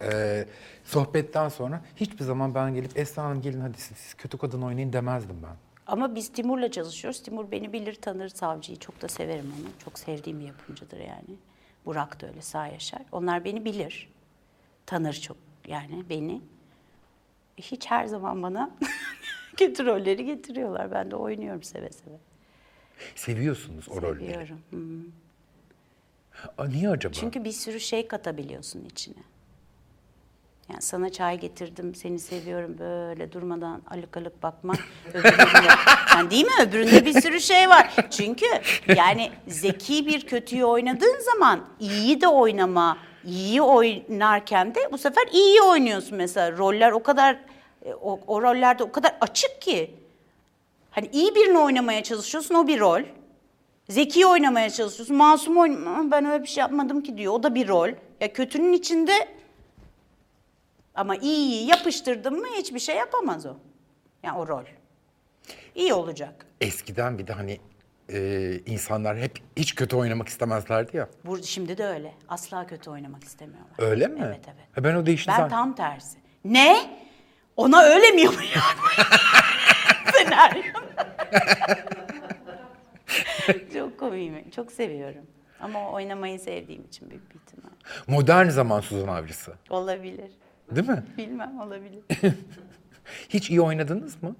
[0.02, 0.44] e,
[0.84, 4.92] sohbetten sonra hiçbir zaman ben gelip Esra Hanım gelin hadi siz, siz kötü kadın oynayın
[4.92, 5.56] demezdim ben.
[5.90, 7.22] Ama biz Timur'la çalışıyoruz.
[7.22, 8.78] Timur beni bilir, tanır savcıyı.
[8.78, 9.68] Çok da severim onu.
[9.84, 11.36] Çok sevdiğim bir yapımcıdır yani.
[11.86, 13.02] Burak da öyle, Sağ Yaşar.
[13.12, 14.08] Onlar beni bilir.
[14.86, 15.36] Tanır çok
[15.68, 16.40] yani beni.
[17.56, 18.70] Hiç her zaman bana
[19.56, 20.90] kötü rolleri getiriyorlar.
[20.90, 22.16] Ben de oynuyorum seve seve.
[23.14, 24.32] Seviyorsunuz o rolleri.
[24.32, 24.60] Seviyorum.
[24.70, 24.76] Hı.
[26.58, 27.12] Aa, niye acaba?
[27.12, 29.22] Çünkü bir sürü şey katabiliyorsun içine.
[30.70, 34.78] Yani sana çay getirdim, seni seviyorum böyle durmadan alık alık bakmak.
[36.14, 36.52] Yani değil mi?
[36.62, 37.94] Öbüründe bir sürü şey var.
[38.10, 38.46] Çünkü
[38.96, 45.62] yani zeki bir kötüyü oynadığın zaman iyiyi de oynama, iyiyi oynarken de bu sefer iyiyi
[45.62, 46.58] oynuyorsun mesela.
[46.58, 47.38] Roller o kadar,
[47.84, 49.94] e, o, o rollerde o kadar açık ki.
[50.90, 53.02] Hani iyi birini oynamaya çalışıyorsun, o bir rol.
[53.88, 55.16] Zeki oynamaya çalışıyorsun.
[55.16, 57.32] Masum oyn ben öyle bir şey yapmadım ki diyor.
[57.32, 57.88] O da bir rol.
[58.20, 59.12] Ya kötünün içinde
[61.00, 63.56] ama iyiyi yapıştırdın mı hiçbir şey yapamaz o.
[64.22, 64.64] Yani o rol.
[65.74, 66.46] İyi olacak.
[66.60, 67.60] Eskiden bir de hani
[68.12, 71.08] e, insanlar hep hiç kötü oynamak istemezlerdi ya.
[71.24, 72.14] Burada şimdi de öyle.
[72.28, 73.72] Asla kötü oynamak istemiyorlar.
[73.78, 74.20] Öyle mi?
[74.24, 74.66] Evet evet.
[74.72, 76.18] Ha, ben o değişti Ben tam tersi.
[76.44, 76.90] Ne?
[77.56, 78.50] Ona öyle mi yapıyor?
[80.14, 80.62] Senaryo.
[83.74, 84.50] çok komiyim.
[84.50, 85.26] Çok seviyorum.
[85.60, 87.70] Ama oynamayı sevdiğim için büyük bir ihtimal.
[88.06, 89.52] Modern zaman Suzan Avcısı.
[89.70, 90.30] Olabilir.
[90.70, 91.04] Değil mi?
[91.18, 92.02] Bilmem olabilir.
[93.28, 94.36] Hiç iyi oynadınız mı?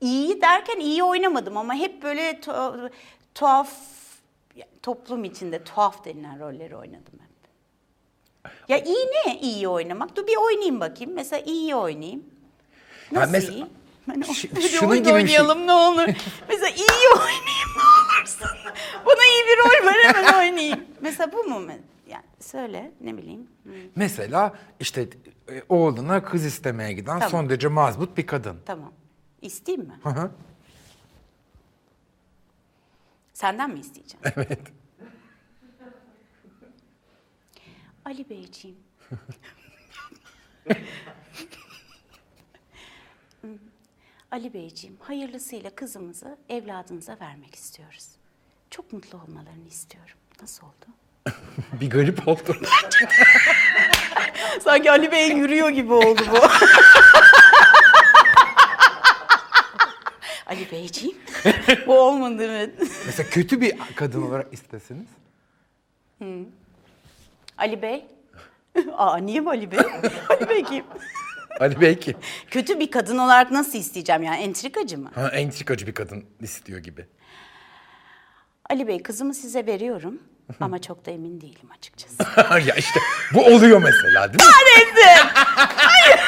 [0.00, 2.90] İyi derken iyi oynamadım ama hep böyle tu-
[3.34, 3.72] tuhaf
[4.82, 7.28] toplum içinde tuhaf denilen rolleri oynadım hep.
[8.68, 10.16] Ya iyi ne iyi oynamak?
[10.16, 11.12] Dur bir oynayayım bakayım.
[11.14, 12.24] Mesela iyi oynayayım.
[13.14, 13.66] Ha, Nasıl mesela- iyi?
[14.08, 15.40] Ben Ş- Hadi şunun oyun gibi bir şey.
[15.40, 16.06] oynayalım ne olur.
[16.48, 17.82] Mesela iyi oynayayım ne
[18.18, 18.48] olursun.
[19.06, 20.80] Bana iyi bir rol ver hemen oynayayım.
[21.00, 21.60] Mesela bu mu?
[22.08, 23.46] Yani söyle ne bileyim.
[23.96, 25.08] Mesela işte
[25.50, 27.30] e, oğluna kız istemeye giden Tamam.
[27.30, 28.60] son derece mazbut bir kadın.
[28.66, 28.92] tamam.
[29.42, 29.98] İsteyeyim mi?
[30.02, 30.30] Hı hı.
[33.32, 34.24] Senden mi isteyeceğim?
[34.36, 34.60] Evet.
[38.04, 38.76] Ali Beyciğim.
[44.30, 48.08] Ali Beyciğim, hayırlısıyla kızımızı evladınıza vermek istiyoruz.
[48.70, 50.16] Çok mutlu olmalarını istiyorum.
[50.42, 50.86] Nasıl oldu?
[51.80, 52.56] Bir garip oldu.
[54.60, 56.38] Sanki Ali Bey yürüyor gibi oldu bu.
[60.46, 61.16] Ali Beyciğim,
[61.86, 62.86] bu olmadı mı?
[63.06, 65.06] Mesela kötü bir kadın olarak istesiniz.
[67.58, 68.06] Ali Bey?
[68.96, 69.78] Aa niye bu Ali Bey?
[70.28, 70.84] Ali Bey kim?
[71.58, 72.16] Hadi belki.
[72.50, 75.10] Kötü bir kadın olarak nasıl isteyeceğim yani entrikacı mı?
[75.14, 77.06] Ha, entrikacı bir kadın istiyor gibi.
[78.70, 80.22] Ali Bey kızımı size veriyorum
[80.60, 82.16] ama çok da emin değilim açıkçası.
[82.68, 83.00] ya işte
[83.34, 84.50] bu oluyor mesela değil mi?
[84.76, 85.28] Neredesin?
[85.76, 86.18] Hayır.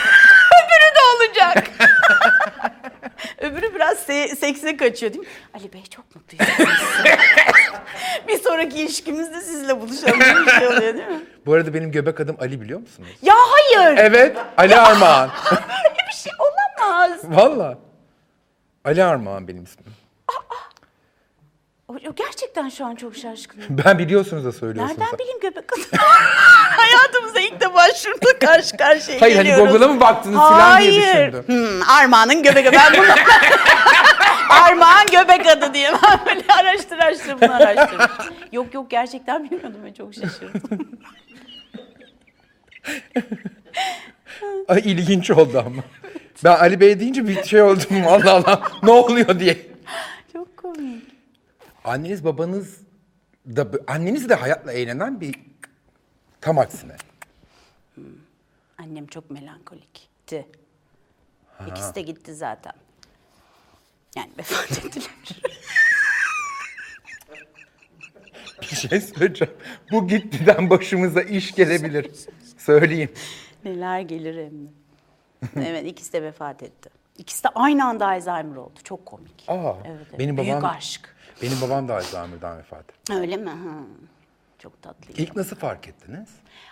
[0.61, 1.70] Öbürü de olacak.
[3.38, 5.30] Öbürü biraz se- sekse kaçıyor değil mi?
[5.54, 6.46] Ali Bey çok mutluyuz.
[8.28, 11.20] bir sonraki ilişkimizde sizle buluşalım gibi bir şey oluyor değil mi?
[11.46, 13.09] Bu arada benim göbek adım Ali biliyor musunuz?
[13.22, 13.98] Ya hayır.
[13.98, 15.30] Evet, Ali Armağan.
[15.50, 17.20] Böyle bir şey olamaz.
[17.24, 17.78] Valla.
[18.85, 19.87] Ali Armağan benim ismim.
[21.90, 23.66] O- o Gerçekten şu an çok şaşkınım.
[23.85, 24.98] Ben biliyorsunuz da söylüyorsunuz.
[24.98, 25.85] Nereden bileyim göbek kadın?
[26.76, 29.72] Hayatımıza ilk defa şurada karşı karşıya Hayır, hani geliyoruz.
[29.72, 31.33] Google'a mı baktınız filan diye Hayır.
[31.33, 31.44] düşündüm.
[31.46, 32.76] Hmm, Armağan'ın göbek adı.
[32.76, 33.07] Ben bunu...
[34.50, 38.00] Armağan göbek adı diye ben böyle araştır araştır bunu araştır.
[38.53, 40.61] yok yok gerçekten bilmiyordum ve çok şaşırdım.
[44.68, 45.83] Ay ilginç oldu ama.
[46.44, 48.07] Ben Ali Bey deyince bir şey oldum.
[48.09, 49.69] Allah Allah ne oluyor diye.
[51.85, 52.81] Anneniz babanız
[53.47, 55.35] da anneniz de hayatla eğlenen bir
[56.40, 56.97] tam aksine.
[58.79, 60.47] Annem çok melankolikti.
[61.71, 62.73] İkisi de gitti zaten.
[64.16, 65.11] Yani vefat ettiler.
[68.62, 69.55] Bir şey söyleyeceğim.
[69.93, 72.11] Bu gittiden başımıza iş gelebilir.
[72.59, 73.12] Söyleyeyim.
[73.64, 74.71] Neler gelir hem de.
[75.71, 76.90] Evet ikisi de vefat etti.
[77.19, 78.79] İkisi de aynı anda Alzheimer oldu.
[78.85, 79.45] Çok komik.
[79.49, 80.19] Aa, evet, evet.
[80.19, 81.10] benim Büyük babam aşk.
[81.42, 83.12] Benim babam da Alzheimer'dan vefat etti.
[83.12, 83.50] Öyle mi?
[83.50, 83.74] Ha.
[84.59, 85.22] Çok tatlıydı.
[85.22, 86.29] İlk nasıl fark ettiniz?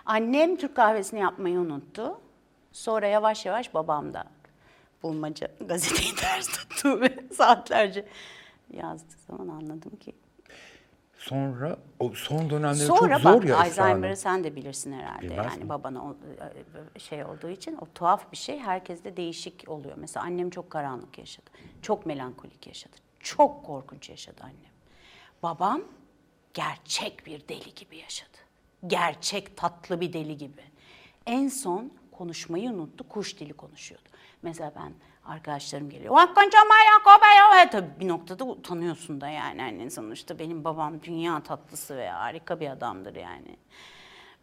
[0.07, 2.20] Annem Türk kahvesini yapmayı unuttu.
[2.72, 4.24] Sonra yavaş yavaş babam da
[5.02, 8.07] bulmaca gazeteyi ters tuttu ve saatlerce
[8.72, 10.12] yazdığı zaman anladım ki.
[11.18, 13.59] Sonra o son dönemleri Sonra çok zor bak ya.
[13.59, 15.22] Alzheimer'ı sen de bilirsin herhalde.
[15.22, 15.68] Bilmez yani miyim?
[15.68, 16.16] babana o,
[16.94, 18.59] e, şey olduğu için o tuhaf bir şey.
[18.59, 19.96] Herkeste değişik oluyor.
[19.96, 21.50] Mesela annem çok karanlık yaşadı.
[21.83, 22.96] Çok melankolik yaşadı.
[23.20, 24.72] Çok korkunç yaşadı annem.
[25.42, 25.83] Babam
[26.54, 28.38] gerçek bir deli gibi yaşadı.
[28.87, 30.62] Gerçek tatlı bir deli gibi.
[31.26, 34.09] En son konuşmayı unuttu, kuş dili konuşuyordu.
[34.42, 34.92] Mesela ben
[35.24, 36.14] arkadaşlarım geliyor.
[36.14, 37.02] "Vakkancamaya
[37.70, 39.62] Tabii bir noktada utanıyorsun da yani.
[39.62, 43.57] Hani sonuçta benim babam dünya tatlısı ve harika bir adamdır yani.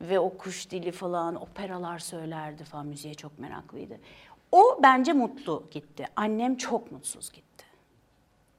[0.01, 3.99] Ve o kuş dili falan, operalar söylerdi falan, müziğe çok meraklıydı.
[4.51, 6.05] O bence mutlu gitti.
[6.15, 7.64] Annem çok mutsuz gitti.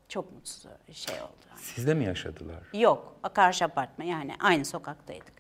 [0.08, 1.46] Çok mutsuz şey oldu.
[1.56, 2.62] Sizde mi yaşadılar?
[2.74, 5.32] Yok, karşı apartman yani aynı sokaktaydık.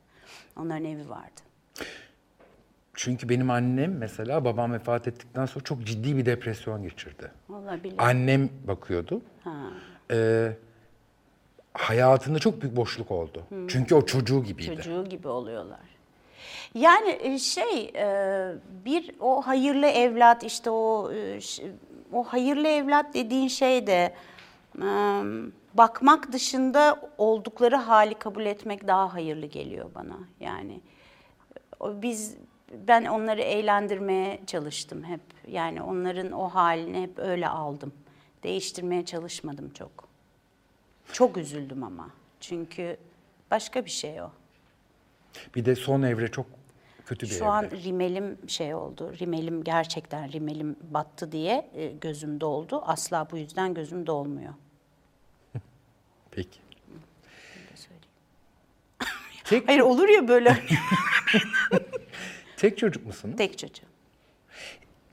[0.56, 1.40] Onların evi vardı.
[2.94, 7.30] Çünkü benim annem mesela babam vefat ettikten sonra çok ciddi bir depresyon geçirdi.
[7.48, 7.94] Biliyorum.
[7.98, 9.22] Annem bakıyordu.
[10.10, 10.52] Ee,
[11.72, 13.42] hayatında çok büyük boşluk oldu.
[13.68, 14.76] Çünkü o çocuğu gibiydi.
[14.76, 15.80] Çocuğu gibi oluyorlar.
[16.74, 21.38] Yani e, şey e, bir o hayırlı evlat işte o e,
[22.12, 24.14] o hayırlı evlat dediğin şey de e,
[25.74, 30.18] bakmak dışında oldukları hali kabul etmek daha hayırlı geliyor bana.
[30.40, 30.80] Yani
[31.82, 32.36] biz
[32.88, 35.20] ben onları eğlendirmeye çalıştım hep.
[35.48, 37.92] Yani onların o halini hep öyle aldım.
[38.42, 39.90] Değiştirmeye çalışmadım çok.
[41.12, 42.10] Çok üzüldüm ama.
[42.40, 42.96] Çünkü
[43.50, 44.30] başka bir şey o.
[45.54, 46.46] Bir de son evre çok
[47.06, 47.44] kötü bir Şu evre.
[47.48, 49.12] an rimelim şey oldu.
[49.20, 52.82] Rimelim gerçekten rimelim battı diye e, gözüm doldu.
[52.86, 54.54] Asla bu yüzden gözüm dolmuyor.
[56.36, 56.58] Peki.
[59.44, 60.56] Tek, Hayır olur ya böyle
[62.56, 63.34] tek çocuk musunuz?
[63.38, 63.86] tek çocuğum.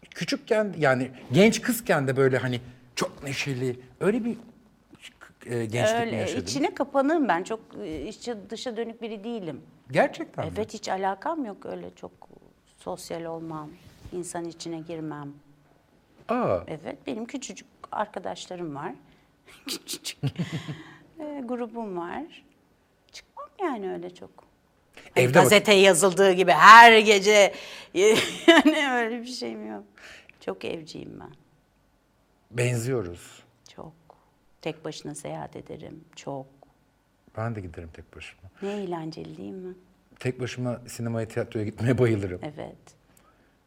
[0.10, 2.62] Küçükken yani genç kızken de böyle hani
[2.96, 4.38] çok neşeli öyle bir
[5.46, 6.50] e, gençlik mi Öyle yaşadınız?
[6.52, 7.44] içine kapanığım ben.
[7.44, 9.62] Çok e, içi dışa dönük biri değilim.
[9.92, 10.52] Gerçekten mi?
[10.58, 12.12] Evet hiç alakam yok öyle çok
[12.78, 13.70] sosyal olmam.
[14.12, 15.34] insan içine girmem.
[16.30, 18.92] Aa, Evet benim küçücük arkadaşlarım var.
[19.68, 20.18] küçücük
[21.24, 22.44] e, grubum var.
[23.12, 24.30] Çıkmam yani öyle çok.
[25.16, 27.54] Hani Evde gazete yazıldığı gibi her gece
[27.94, 29.84] yani öyle bir şeyim yok.
[30.40, 31.32] Çok evciyim ben.
[32.52, 33.44] benziyoruz.
[33.76, 33.94] Çok.
[34.62, 36.04] Tek başına seyahat ederim.
[36.16, 36.46] Çok.
[37.38, 38.50] Ben de giderim tek başıma.
[38.62, 39.74] Ne eğlenceli değil mi?
[40.20, 42.40] Tek başıma sinemaya, tiyatroya gitmeye bayılırım.
[42.44, 42.76] Evet.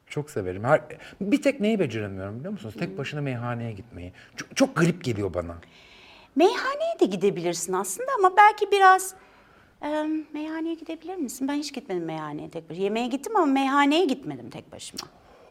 [0.07, 0.65] Çok severim.
[0.65, 0.83] Her,
[1.21, 2.75] bir tek neyi beceremiyorum biliyor musunuz?
[2.79, 4.13] Tek başına meyhaneye gitmeyi.
[4.37, 5.57] Çok, çok garip geliyor bana.
[6.37, 9.15] Meyhaneye de gidebilirsin aslında ama belki biraz
[9.83, 11.49] e, meyhaneye gidebilir misin?
[11.49, 12.85] Ben hiç gitmedim meyhaneye tek başıma.
[12.85, 15.01] Yemeğe gittim ama meyhaneye gitmedim tek başıma.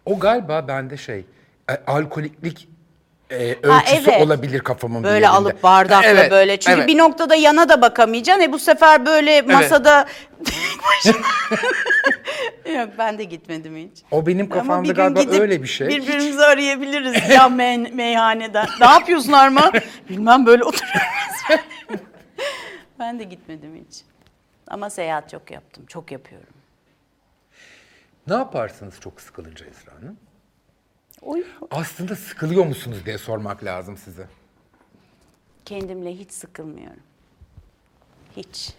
[0.06, 1.26] O galiba bende şey,
[1.70, 2.68] e, alkoliklik
[3.30, 4.22] e, ölçüsü evet.
[4.22, 5.30] olabilir kafamın bir Böyle yerinde.
[5.30, 6.60] alıp bardakla Evet, böyle.
[6.60, 6.88] Çünkü evet.
[6.88, 8.44] bir noktada yana da bakamayacaksın.
[8.44, 10.06] E bu sefer böyle masada
[10.46, 11.26] tek başına.
[12.76, 14.04] Yok ben de gitmedim hiç.
[14.12, 15.88] O benim kafamda bir gün galiba gidip öyle bir şey.
[15.88, 18.68] Birbirimizi arayabiliriz ya me- meyhaneden.
[18.80, 19.72] Ne yapıyorsun Arma?
[20.10, 21.66] Bilmem böyle oturuyoruz.
[23.00, 24.02] ben de gitmedim hiç.
[24.68, 25.86] Ama seyahat çok yaptım.
[25.86, 26.50] Çok yapıyorum.
[28.28, 30.18] Ne yaparsınız çok sıkılınca Esra Hanım?
[31.22, 31.44] Oy.
[31.72, 34.28] Aslında sıkılıyor musunuz diye sormak lazım size.
[35.66, 37.04] Kendimle hiç sıkılmıyorum.
[38.38, 38.74] Hiç.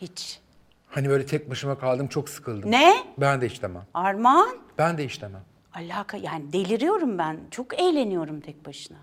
[0.00, 0.40] Hiç.
[0.86, 2.70] Hani böyle tek başıma kaldım çok sıkıldım.
[2.70, 2.94] Ne?
[3.18, 3.86] Ben de istemem.
[3.94, 4.56] Armağan?
[4.78, 5.42] Ben de istemem.
[5.74, 7.40] Alaka yani deliriyorum ben.
[7.50, 8.98] Çok eğleniyorum tek başına.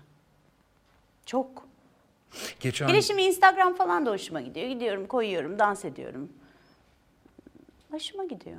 [1.26, 1.66] Çok.
[2.60, 4.68] Geçen Hele şimdi Instagram falan da hoşuma gidiyor.
[4.68, 6.28] Gidiyorum, koyuyorum, dans ediyorum.
[7.90, 8.56] Hoşuma gidiyor.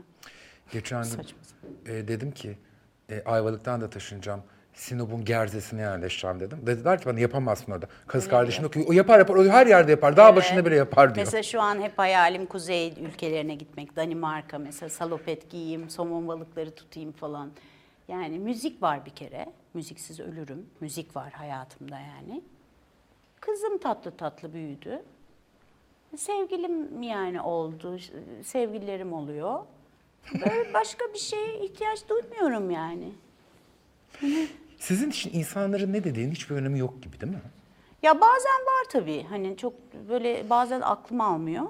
[0.71, 1.39] geçen gün Saçma
[1.85, 2.57] e, dedim ki
[3.09, 4.43] e, Ayvalık'tan da taşınacağım.
[4.75, 6.59] Sinop'un Gerze'sine yerleşeceğim dedim.
[6.61, 7.87] Dediler ki bana yapamazsın orada.
[8.07, 10.17] Kız kardeşim diyor ki o yapar yapar, o her yerde yapar.
[10.17, 11.25] Dağ başında bile yapar diyor.
[11.25, 13.95] Mesela şu an hep hayalim kuzey ülkelerine gitmek.
[13.95, 17.51] Danimarka mesela salopet giyeyim, somon balıkları tutayım falan.
[18.07, 19.45] Yani müzik var bir kere.
[19.73, 20.65] Müziksiz ölürüm.
[20.79, 22.41] Müzik var hayatımda yani.
[23.41, 25.03] Kızım tatlı tatlı büyüdü.
[26.17, 27.97] Sevgilim yani oldu.
[28.43, 29.59] Sevgililerim oluyor.
[30.33, 33.11] Böyle başka bir şeye ihtiyaç duymuyorum yani.
[34.87, 37.41] Sizin için insanların ne dediğinin hiçbir önemi yok gibi değil mi?
[38.03, 39.23] Ya bazen var tabii.
[39.29, 39.73] Hani çok
[40.09, 41.65] böyle bazen aklım almıyor.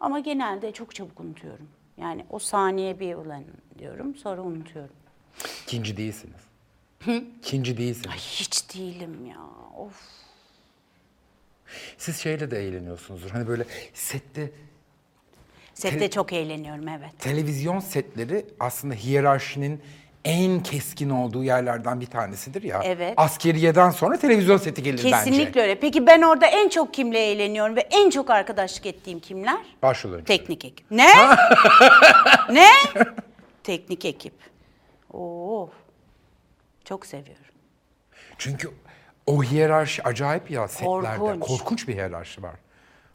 [0.00, 1.68] Ama genelde çok çabuk unutuyorum.
[1.96, 3.44] Yani o saniye bir ulan
[3.78, 4.94] diyorum sonra unutuyorum.
[5.62, 6.40] İkinci değilsiniz.
[7.42, 8.06] İkinci değilsiniz.
[8.10, 9.38] Ay hiç değilim ya.
[9.78, 10.00] Of.
[11.98, 13.30] Siz şeyle de eğleniyorsunuzdur.
[13.30, 14.50] Hani böyle sette
[15.74, 17.10] Sette Tele- çok eğleniyorum evet.
[17.18, 19.80] televizyon setleri aslında hiyerarşinin
[20.24, 22.80] en keskin olduğu yerlerden bir tanesidir ya.
[22.84, 23.14] Evet.
[23.16, 25.10] Askeriyeden sonra televizyon seti gelir bence.
[25.10, 25.80] Kesinlikle öyle.
[25.80, 29.58] Peki ben orada en çok kimle eğleniyorum ve en çok arkadaşlık ettiğim kimler?
[29.82, 30.24] Başrol oyuncu.
[30.26, 30.90] Teknik ekip.
[30.90, 31.08] Ne?
[32.52, 32.68] ne?
[33.62, 34.34] Teknik ekip.
[35.12, 35.70] Oo.
[36.84, 37.44] Çok seviyorum.
[38.38, 38.70] Çünkü
[39.26, 41.18] o hiyerarşi acayip ya setlerde.
[41.18, 41.42] Korkunç.
[41.48, 42.54] Korkunç bir hiyerarşi var.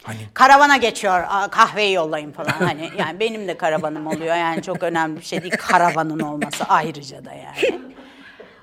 [0.02, 1.24] Hani Karavana geçiyor.
[1.50, 2.50] Kahveyi yollayın falan.
[2.58, 4.36] Hani yani benim de karavanım oluyor.
[4.36, 7.80] Yani çok önemli bir şey değil karavanın olması ayrıca da yani.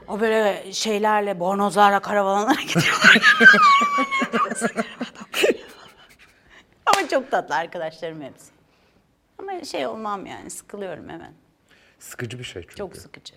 [0.07, 3.35] O böyle şeylerle, bornozlarla karavanlara gidiyorlar.
[6.85, 8.45] Ama çok tatlı arkadaşlarım hepsi.
[9.39, 11.33] Ama şey olmam yani sıkılıyorum hemen.
[11.99, 12.75] sıkıcı bir şey çünkü.
[12.75, 13.33] Çok sıkıcı.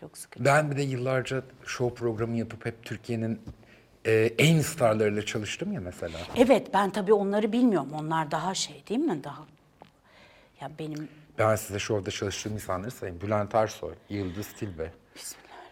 [0.00, 0.44] Çok sıkıcı.
[0.44, 3.40] Ben bir de yıllarca show programı yapıp hep Türkiye'nin
[4.08, 6.18] e, en starlarıyla çalıştım ya mesela.
[6.36, 7.92] Evet ben tabii onları bilmiyorum.
[7.92, 9.24] Onlar daha şey değil mi?
[9.24, 9.46] Daha
[10.60, 13.20] ya benim Ben size şovda çalıştığım insanları sayayım.
[13.20, 14.92] Bülent Ersoy, Yıldız Tilbe,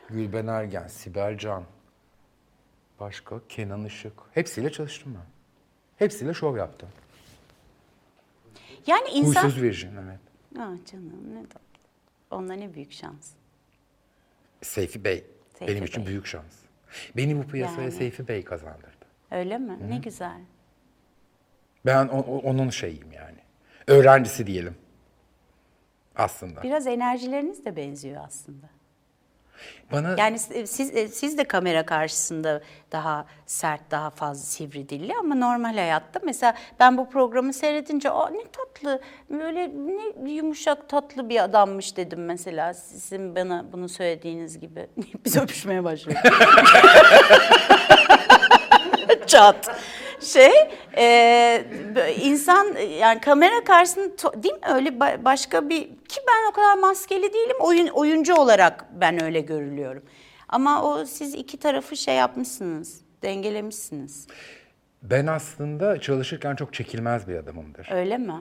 [0.09, 1.65] Gülben Ergen, Sibel Can,
[3.01, 4.13] başka Kenan Işık.
[4.35, 5.27] Hepsiyle çalıştım ben.
[6.05, 6.89] Hepsiyle şov yaptım.
[8.87, 10.21] yani insan Huysuz Virgin evet.
[10.59, 11.61] Ah canım ne tatlı.
[12.31, 13.31] Onlar ne büyük şans.
[14.63, 15.25] Seyfi Bey.
[15.59, 16.07] Seyfi benim için Bey.
[16.07, 16.66] büyük şans.
[17.17, 17.93] Beni bu piyasaya Yani.
[17.93, 19.07] Seyfi Bey kazandırdı.
[19.31, 19.79] Öyle mi?
[19.89, 20.41] Ne güzel.
[21.87, 23.39] Ben o- o- onun şeyiyim yani.
[23.87, 24.77] Öğrencisi diyelim.
[26.17, 26.63] Aslında.
[26.63, 28.67] Biraz enerjileriniz de benziyor aslında.
[29.93, 32.61] Bana Yani siz siz, siz de kamera karşısında
[32.93, 38.29] daha sert, daha fazla sivri dilli ama normal hayatta mesela ben bu programı seyredince Aa,
[38.31, 39.71] ne tatlı, böyle
[40.25, 44.87] ne yumuşak tatlı bir adammış dedim mesela sizin bana bunu söylediğiniz gibi.
[45.25, 46.19] Biz öpüşmeye başladık.
[49.27, 49.71] Çat.
[50.21, 50.53] Şey,
[50.97, 51.65] e,
[52.23, 52.67] insan
[53.01, 57.57] yani kamera karşısında değil mi öyle ba- başka bir ki ben o kadar maskeli değilim
[57.61, 60.03] oyun oyuncu olarak ben öyle görülüyorum.
[60.49, 64.27] Ama o siz iki tarafı şey yapmışsınız, dengelemişsiniz.
[65.03, 67.89] ben aslında çalışırken çok çekilmez bir adamımdır.
[67.93, 68.33] Öyle mi?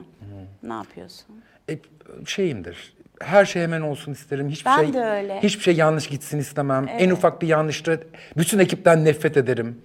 [0.62, 1.42] Ne yapıyorsun?
[1.70, 1.78] E,
[2.26, 2.96] şeyimdir.
[3.20, 4.48] Her şey hemen olsun isterim.
[4.48, 5.40] Hiçbir Ben şey de öyle.
[5.42, 6.86] hiçbir şey yanlış gitsin istemem.
[6.98, 7.96] En ufak bir yanlışta
[8.36, 9.82] bütün ekipten nefret ederim.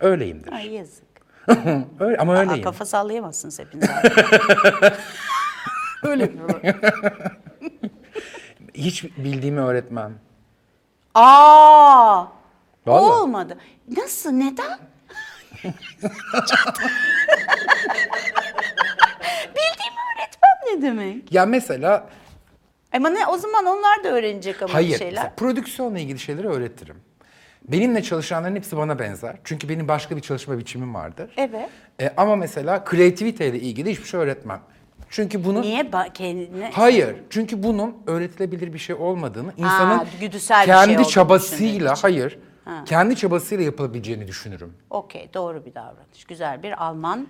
[0.00, 0.52] Öyleyimdir.
[0.52, 1.03] Ay yazık.
[2.00, 2.62] Öyle ama Aa, öyleyim.
[2.64, 3.88] kafa sallayamazsınız hepiniz.
[6.02, 6.40] öyle mi?
[8.74, 10.18] Hiç bildiğimi öğretmem.
[11.14, 12.22] Aa!
[12.22, 12.28] O
[12.86, 13.22] Vallahi.
[13.22, 13.58] olmadı.
[13.96, 14.30] Nasıl?
[14.30, 14.78] Neden?
[19.54, 21.32] Bildiğimi öğretmem ne demek?
[21.32, 22.08] Ya mesela
[22.92, 24.98] Ama ne, o zaman onlar da öğrenecek ama bir hayır.
[24.98, 25.12] şeyler.
[25.12, 26.96] mesela prodüksiyonla ilgili şeyleri öğretirim.
[27.68, 29.36] Benimle çalışanların hepsi bana benzer.
[29.44, 31.30] Çünkü benim başka bir çalışma biçimim vardır.
[31.36, 31.68] Evet.
[32.00, 34.60] E, ama mesela kreativiteyle ilgili hiçbir şey öğretmem.
[35.10, 36.70] Çünkü bunun Niye ba- kendine...
[36.74, 37.16] Hayır.
[37.30, 42.02] Çünkü bunun öğretilebilir bir şey olmadığını, insanın güdüsel bir kendi şey olduğunu çabasıyla, düşündüğün için.
[42.02, 42.38] hayır,
[42.86, 44.72] kendi çabasıyla yapılabileceğini düşünürüm.
[44.90, 46.24] Okey doğru bir davranış.
[46.28, 47.26] Güzel bir Alman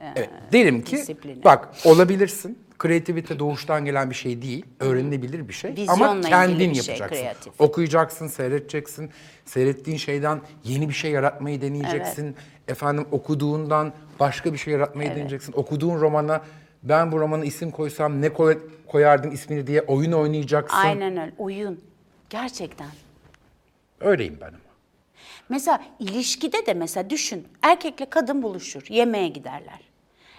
[0.00, 0.30] e, Evet.
[0.52, 1.44] Derim ki, disiplini.
[1.44, 2.58] bak olabilirsin.
[2.78, 5.70] Kreativite doğuştan gelen bir şey değil, öğrenilebilir bir şey.
[5.76, 7.16] Vizyonla Ama kendin bir şey, yapacaksın.
[7.24, 7.60] kreatif.
[7.60, 9.10] Okuyacaksın, seyredeceksin.
[9.44, 12.36] Seyrettiğin şeyden yeni bir şey yaratmayı deneyeceksin.
[12.68, 15.52] Efendim okuduğundan başka bir şey yaratmayı deneyeceksin.
[15.52, 16.40] Okuduğun romana
[16.82, 20.76] ben bu romana isim koysam ne koy- koyardım ismini diye oyun oynayacaksın.
[20.78, 21.32] Aynen öyle.
[21.38, 21.80] Oyun.
[22.30, 22.88] Gerçekten.
[24.00, 24.56] Öyleyim ben ama.
[25.48, 27.48] Mesela ilişkide de mesela düşün.
[27.62, 28.86] Erkekle kadın buluşur.
[28.88, 29.80] Yemeğe giderler.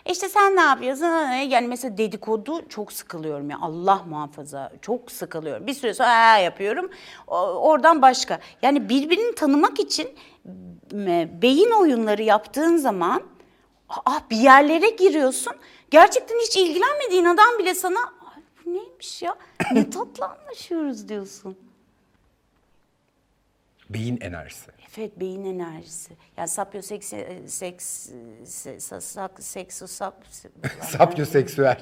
[0.06, 1.06] İşte sen ne yapıyorsun?
[1.50, 3.58] Yani mesela dedikodu çok sıkılıyorum ya.
[3.62, 5.68] Allah muhafaza çok sıkılıyorum.
[5.68, 6.92] Bir süre sonra "Aa" yapıyorum.
[7.28, 8.40] Oradan başka.
[8.62, 10.10] Yani birbirini tanımak için
[11.42, 13.24] beyin oyunları yaptığın zaman
[13.90, 15.54] ah bir yerlere giriyorsun.
[15.92, 19.36] Gerçekten hiç ilgilenmediğin adam bile sana "Ay, bu neymiş ya?
[19.72, 21.58] Ne tatlı anlaşıyoruz diyorsun.
[23.90, 24.72] Beyin enerjisi.
[24.98, 26.14] Evet beyin enerjisi.
[26.38, 27.14] Yani sapyoseks
[27.48, 28.10] seks
[28.44, 30.24] se- sa- sak sekso sap
[30.82, 31.82] Sapyoseksüel.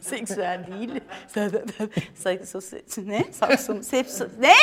[0.00, 1.00] seksüel değil.
[2.14, 2.60] Sakso
[3.06, 3.24] ne?
[3.32, 4.54] Sakso sepso ne?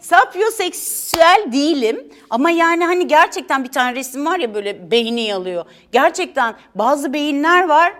[0.00, 2.12] Sapyoseksüel değilim.
[2.30, 5.64] Ama yani hani gerçekten bir tane resim var ya böyle beyni yalıyor.
[5.92, 7.94] Gerçekten bazı beyinler var.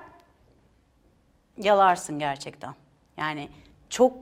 [1.59, 2.75] Yalarsın gerçekten.
[3.17, 3.49] Yani
[3.91, 4.13] çok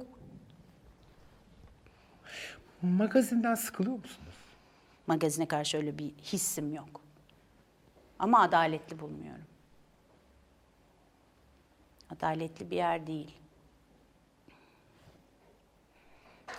[2.82, 4.31] Magazinden sıkılıyor musunuz?
[5.06, 6.88] Magazine karşı öyle bir hissim yok.
[8.18, 9.44] Ama adaletli bulmuyorum.
[12.16, 13.30] Adaletli bir yer değil.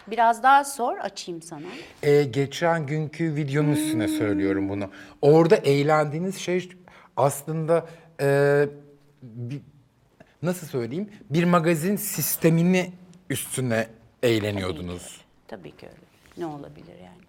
[0.07, 1.65] Biraz daha sor, açayım sana.
[2.03, 4.89] Ee, geçen günkü videonun üstüne söylüyorum bunu.
[5.21, 6.69] Orada eğlendiğiniz şey
[7.17, 7.89] aslında
[8.21, 8.65] e,
[9.21, 9.61] bir-
[10.41, 12.91] nasıl söyleyeyim bir magazin sistemini
[13.29, 13.87] üstüne
[14.23, 15.21] eğleniyordunuz.
[15.47, 15.97] Tabii ki öyle.
[16.37, 17.23] Ne olabilir yani?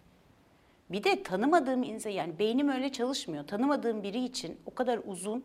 [0.90, 3.46] Bir de tanımadığım insan yani beynim öyle çalışmıyor.
[3.46, 5.44] Tanımadığım biri için o kadar uzun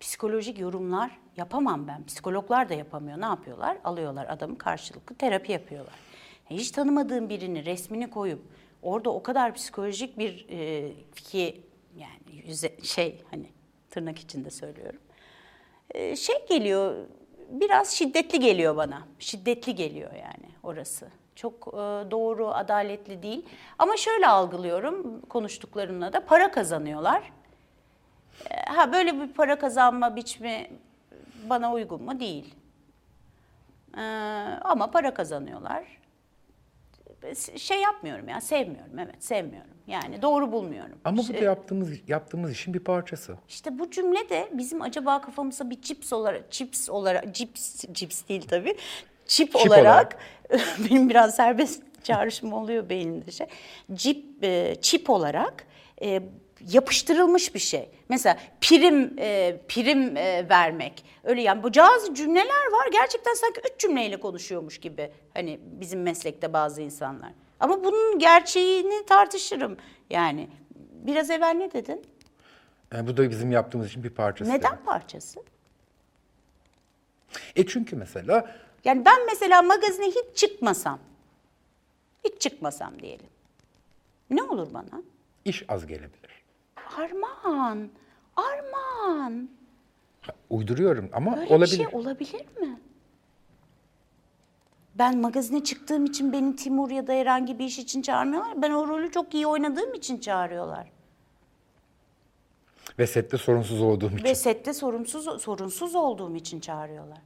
[0.00, 2.04] psikolojik yorumlar yapamam ben.
[2.06, 3.20] Psikologlar da yapamıyor.
[3.20, 3.78] Ne yapıyorlar?
[3.84, 5.94] Alıyorlar adamı karşılıklı terapi yapıyorlar.
[6.50, 8.42] E, Hiç tanımadığım birini resmini koyup
[8.82, 11.62] orada o kadar psikolojik bir e, ki
[11.96, 13.46] yani yüze, şey hani
[13.90, 15.00] tırnak içinde söylüyorum.
[15.90, 17.06] E, şey geliyor
[17.50, 19.06] biraz şiddetli geliyor bana.
[19.18, 21.08] Şiddetli geliyor yani orası.
[21.40, 21.76] Çok e,
[22.10, 23.46] doğru, adaletli değil.
[23.78, 27.32] Ama şöyle algılıyorum konuştuklarımla da para kazanıyorlar.
[28.50, 30.70] E, Ha böyle bir para kazanma biçimi
[31.50, 32.20] bana uygun mu?
[32.20, 32.54] Değil.
[33.96, 34.00] E,
[34.62, 35.84] ama para kazanıyorlar.
[37.56, 38.98] Şey yapmıyorum ya, sevmiyorum.
[38.98, 39.70] Evet, sevmiyorum.
[39.86, 40.98] Yani doğru bulmuyorum.
[41.04, 43.36] Ama bu da yaptığımız yaptığımız işin bir parçası.
[43.48, 48.48] işte bu cümle de bizim acaba kafamıza bir chips olarak, chips olarak, chips, chips değil
[48.48, 48.76] tabii,
[49.30, 50.16] chip, Chip olarak,
[50.90, 53.46] benim biraz serbest çağrışım oluyor beynimde şey,
[53.96, 55.66] chip, e, chip olarak
[56.02, 56.22] e,
[56.68, 57.88] yapıştırılmış bir şey.
[58.08, 61.04] Mesela prim e, prim e, vermek.
[61.24, 65.10] Öyle yani bu bazı cümleler var gerçekten sanki üç cümleyle konuşuyormuş gibi.
[65.34, 67.32] Hani bizim meslekte bazı insanlar.
[67.60, 69.76] Ama bunun gerçeğini tartışırım.
[70.10, 70.48] Yani
[70.92, 72.02] biraz evvel ne dedin?
[72.94, 74.50] Yani bu da bizim yaptığımız için bir parçası.
[74.50, 75.40] Neden parçası?
[77.56, 78.50] E çünkü mesela
[78.84, 80.98] Yani ben mesela magazine hiç çıkmasam,
[82.24, 83.26] hiç çıkmasam diyelim.
[84.30, 85.02] Ne olur bana?
[85.44, 86.42] iş az gelebilir.
[86.96, 87.88] Armağan,
[88.36, 89.48] armağan.
[90.20, 91.78] Ha, Uyduruyorum ama Böyle olabilir.
[91.78, 92.80] bir şey olabilir mi?
[94.94, 98.62] Ben magazine çıktığım için beni Timur ya da herhangi bir iş için çağırmıyorlar.
[98.62, 100.92] Ben o rolü çok iyi oynadığım için çağırıyorlar.
[102.98, 104.24] Ve sette sorunsuz olduğum için.
[104.24, 107.18] Ve sette sorumsuz, sorunsuz olduğum için çağırıyorlar.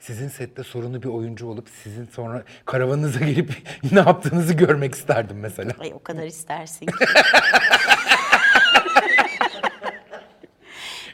[0.00, 3.52] Sizin sette sorunlu bir oyuncu olup sizin sonra karavanınıza gelip
[3.92, 5.72] ne yaptığınızı görmek isterdim mesela.
[5.78, 6.92] Ay o kadar istersin ki.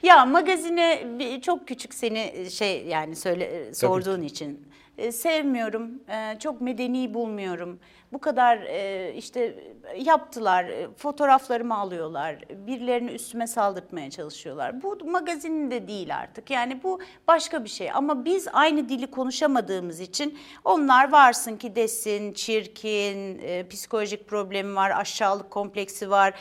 [0.03, 5.91] ya magazine bir- çok küçük seni şey yani söyle sorduğun için E, sevmiyorum.
[6.09, 7.79] E, çok medeni bulmuyorum.
[8.13, 9.55] Bu kadar e, işte
[9.97, 10.65] yaptılar.
[10.65, 12.37] e, Fotoğraflarımı alıyorlar.
[12.51, 14.83] Birilerini üstüme saldırtmaya çalışıyorlar.
[14.83, 16.51] Bu magazinin de değil artık.
[16.51, 17.91] Yani bu başka bir şey.
[17.93, 24.91] Ama biz aynı dili konuşamadığımız için onlar varsın ki desin, çirkin, e, psikolojik problemi var,
[24.91, 26.35] aşağılık kompleksi var.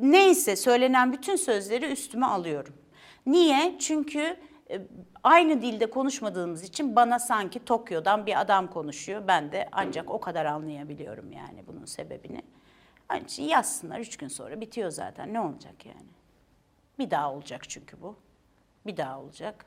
[0.00, 2.74] Neyse söylenen bütün sözleri üstüme alıyorum.
[3.26, 3.74] Niye?
[3.78, 4.36] Çünkü
[5.22, 9.22] aynı dilde konuşmadığımız için bana sanki Tokyo'dan bir adam konuşuyor.
[9.26, 12.42] Ben de ancak o kadar anlayabiliyorum yani bunun sebebini.
[13.12, 15.32] Onun için yazsınlar üç gün sonra bitiyor zaten.
[15.32, 16.06] Ne olacak yani?
[16.98, 18.16] Bir daha olacak çünkü bu.
[18.86, 19.64] Bir daha olacak.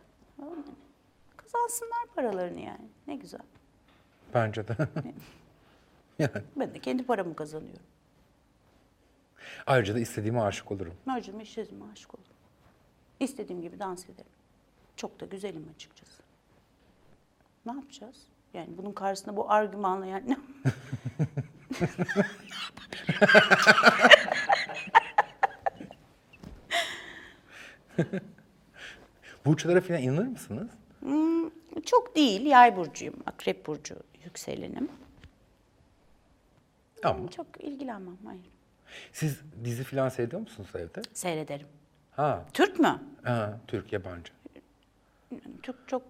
[1.38, 2.88] Kazansınlar paralarını yani.
[3.08, 3.42] Ne güzel.
[4.34, 4.76] Bence de.
[6.20, 6.44] yani.
[6.56, 7.86] Ben de kendi paramı kazanıyorum.
[9.68, 10.94] Ayrıca da istediğime aşık olurum.
[11.06, 12.32] Mercime işlezime aşık olurum.
[13.20, 14.32] İstediğim gibi dans ederim.
[14.98, 16.24] Çok da güzelim açıkçası.
[17.66, 18.16] Ne yapacağız?
[18.54, 20.38] Yani bunun karşısında bu argümanla yani ne?
[29.46, 30.68] Burçlara falan inanır mısınız?
[31.86, 32.46] Çok değil.
[32.46, 33.16] Yay burcuyum.
[33.26, 34.90] Akrep burcu yükselenim.
[37.04, 38.18] Ama Çok ilgilenmem.
[38.26, 38.42] Hayır.
[39.14, 41.02] siz dizi falan seyrediyor musunuz evde?
[41.14, 41.68] Seyrederim.
[42.12, 43.00] Ha, Türk mü?
[43.24, 44.34] ha Türk, yabancı.
[45.64, 46.02] Çok çok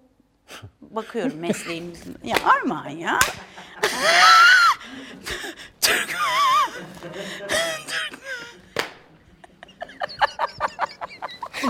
[0.82, 2.18] bakıyorum mesleğimizin.
[2.24, 3.20] Ya Armağan ya.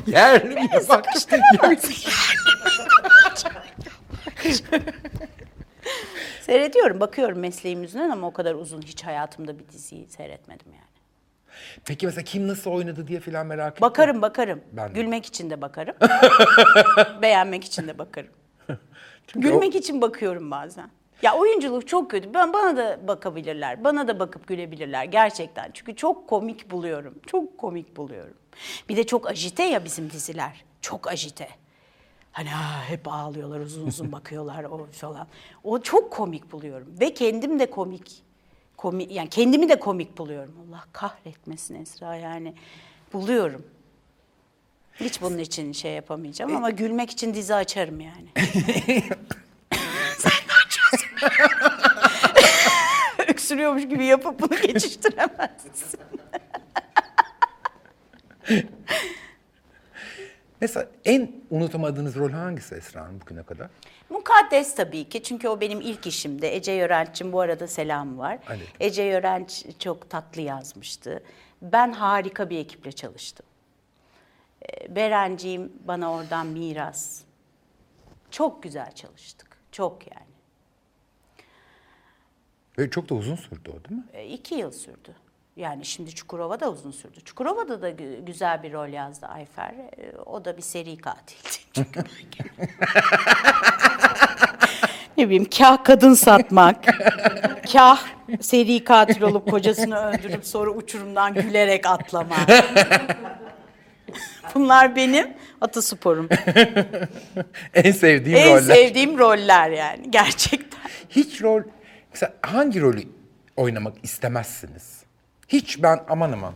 [0.08, 0.70] Yerli mi?
[0.90, 1.42] Bak işte.
[6.42, 10.85] Seyrediyorum, bakıyorum mesleğim yüzünden ama o kadar uzun hiç hayatımda bir diziyi seyretmedim yani.
[11.86, 13.82] Peki mesela kim nasıl oynadı diye falan merak ettim.
[13.82, 14.62] Bakarım bakarım.
[14.72, 14.94] Ben de.
[14.94, 15.96] Gülmek için de bakarım.
[17.22, 18.32] Beğenmek için de bakarım.
[19.28, 20.90] Çünkü Gülmek için bakıyorum bazen.
[21.22, 22.34] Ya oyunculuk çok kötü.
[22.34, 23.84] Ben bana da bakabilirler.
[23.84, 25.72] Bana da bakıp gülebilirler gerçekten.
[25.74, 27.16] Çünkü çok komik buluyorum.
[27.28, 28.34] Çok komik buluyorum.
[28.90, 30.66] Bir de çok ajite ya bizim diziler.
[30.82, 31.48] Çok ajite.
[32.32, 35.28] Hani ha, hep ağlıyorlar, uzun uzun bakıyorlar o falan.
[35.64, 38.25] O çok komik buluyorum ve kendim de komik.
[38.78, 40.56] Komik yani kendimi de komik buluyorum.
[40.70, 42.54] Allah kahretmesin Esra yani.
[43.14, 43.66] Buluyorum.
[45.00, 48.28] Hiç bunun için şey yapamayacağım ama gülmek için dizi açarım yani.
[50.18, 51.10] Sen de açıyorsun.
[53.28, 56.00] Öksürüyormuş gibi yapıp bunu geçiştiremezsin.
[60.62, 63.70] Mesela en unutamadığınız rol hangisi Esra Hanım bugüne kadar?
[64.10, 66.46] Mukaddes tabii ki çünkü o benim ilk işimdi.
[66.46, 68.40] Ece Yörenç'in bu arada selamı var.
[68.48, 68.76] Aleyküm.
[68.80, 71.24] Ece Yörenç çok tatlı yazmıştı.
[71.62, 73.46] Ben harika bir ekiple çalıştım.
[74.70, 77.22] Ee, Berenciğim bana oradan miras.
[78.32, 79.58] Çok güzel çalıştık.
[79.72, 80.26] Çok yani.
[82.78, 84.06] Ve çok da uzun sürdü o değil mi?
[84.14, 85.16] E, iki yıl sürdü.
[85.56, 87.22] Yani şimdi Çukurova da uzun sürdü.
[87.26, 89.70] Çukurova'da da gü- güzel bir rol yazdı Ayfer.
[89.98, 91.50] E, O da bir seri katildi.
[91.74, 92.00] Çünkü
[95.18, 96.86] ne bileyim kah kadın satmak,
[97.74, 98.04] kah
[98.42, 102.50] seri katil olup kocasını öldürüp sonra uçurumdan gülerek atlamak.
[104.56, 105.28] Bunlar benim
[105.62, 106.30] atasporum.
[107.74, 108.76] En sevdiğim en roller.
[108.76, 110.80] sevdiğim roller yani gerçekten.
[111.10, 111.62] Hiç rol,
[112.14, 113.02] mesela hangi rolü
[113.56, 115.05] oynamak istemezsiniz?
[115.48, 116.54] Hiç ben aman aman.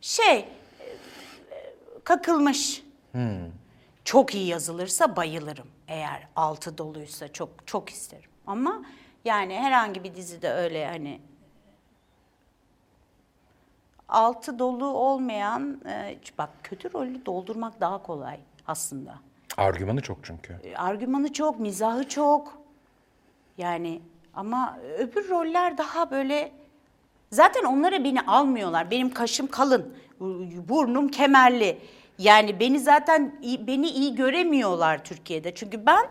[0.00, 0.46] Şey, e,
[2.04, 2.82] kakılmış.
[4.04, 5.66] Çok iyi yazılırsa bayılırım.
[5.88, 8.30] Eğer altı doluysa çok çok isterim.
[8.46, 8.82] Ama
[9.24, 11.20] yani herhangi bir dizide öyle hani
[14.08, 19.14] altı dolu olmayan e, bak kötü rolü doldurmak daha kolay aslında.
[19.56, 20.52] Argümanı çok çünkü.
[20.64, 22.62] E, Argümanı çok, mizahı çok.
[23.58, 24.02] Yani
[24.38, 26.52] ama öbür roller daha böyle
[27.30, 28.90] zaten onlara beni almıyorlar.
[28.90, 29.94] Benim kaşım kalın,
[30.68, 31.78] burnum kemerli.
[32.18, 35.54] Yani beni zaten beni iyi göremiyorlar Türkiye'de.
[35.54, 36.06] Çünkü ben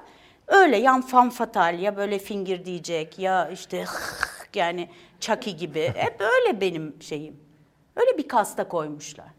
[0.47, 3.85] öyle yan fan fatal ya böyle finger diyecek ya işte
[4.55, 5.81] yani Chucky gibi.
[5.95, 7.39] Hep öyle benim şeyim.
[7.95, 9.29] Öyle bir kasta koymuşlar.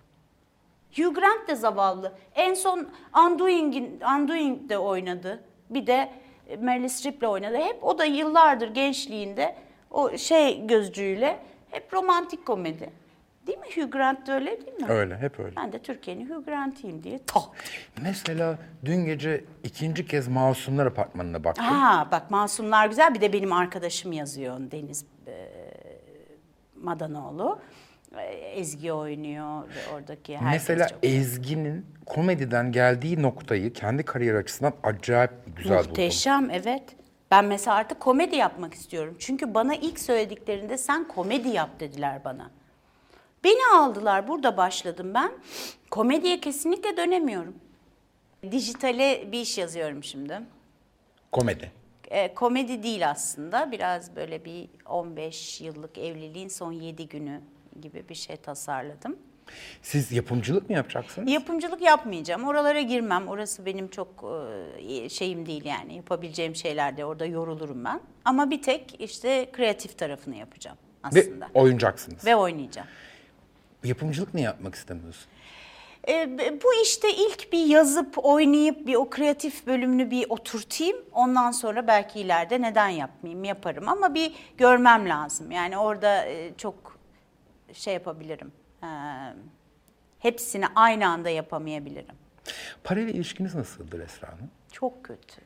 [0.97, 2.13] Hugh Grant de zavallı.
[2.35, 2.89] En son
[3.27, 5.45] Undoing'in Undoing'de oynadı.
[5.71, 6.13] Bir de
[6.57, 7.57] Meryl Streep'le oynadı.
[7.57, 9.55] Hep o da yıllardır gençliğinde
[9.91, 11.39] o şey gözcüğüyle
[11.71, 12.91] hep romantik komedi.
[13.47, 13.67] Değil mi?
[13.77, 14.87] Hugh Grant da öyle değil mi?
[14.89, 15.57] Öyle, hep öyle.
[15.57, 17.43] Ben de Türkiye'nin Hugh Grant'iyim diye tak.
[18.03, 21.65] Mesela dün gece ikinci kez Masumlar Apartmanı'na baktım.
[21.65, 23.15] Ha bak Masumlar güzel.
[23.15, 25.33] Bir de benim arkadaşım yazıyor Deniz e,
[26.83, 27.59] Madanoğlu.
[28.17, 34.73] E, Ezgi oynuyor ve oradaki herkes Mesela çok Ezgi'nin komediden geldiği noktayı kendi kariyer açısından
[34.83, 35.89] acayip güzel buldum.
[35.89, 36.83] Muhteşem evet.
[37.31, 39.17] Ben mesela artık komedi yapmak istiyorum.
[39.19, 42.51] Çünkü bana ilk söylediklerinde sen komedi yap dediler bana.
[43.45, 45.33] Beni aldılar burada başladım ben.
[45.91, 47.55] Komediye kesinlikle dönemiyorum.
[48.51, 50.41] Dijitale bir iş yazıyorum şimdi.
[51.33, 51.73] Komedi.
[52.11, 53.73] E, komedi değil aslında.
[53.73, 57.41] Biraz böyle bir 15 yıllık evliliğin son 7 günü
[57.81, 59.17] gibi bir şey tasarladım.
[59.83, 61.31] Siz yapımcılık mı yapacaksınız?
[61.33, 62.45] Yapımcılık yapmayacağım.
[62.45, 63.29] Oralara girmem.
[63.29, 64.09] Orası benim çok
[64.89, 65.97] e, şeyim değil yani.
[65.97, 68.01] Yapabileceğim şeylerde orada yorulurum ben.
[68.25, 70.77] Ama bir tek işte kreatif tarafını yapacağım
[71.15, 71.49] Ve aslında.
[71.55, 72.25] oynayacaksınız.
[72.27, 72.89] Ve, oynayacağım.
[73.85, 75.27] Yapımcılık niye yapmak istemiyorsun?
[76.09, 80.97] E, bu işte ilk bir yazıp oynayıp bir o kreatif bölümünü bir oturtayım.
[81.13, 83.89] Ondan sonra belki ileride neden yapmayayım yaparım.
[83.89, 85.51] Ama bir görmem lazım.
[85.51, 86.98] Yani orada e, çok
[87.73, 88.53] şey yapabilirim.
[88.83, 88.89] E,
[90.19, 92.15] hepsini aynı anda yapamayabilirim.
[92.85, 94.51] Parayla ilişkiniz nasıldır Esra Hanım?
[94.73, 95.41] Çok kötü.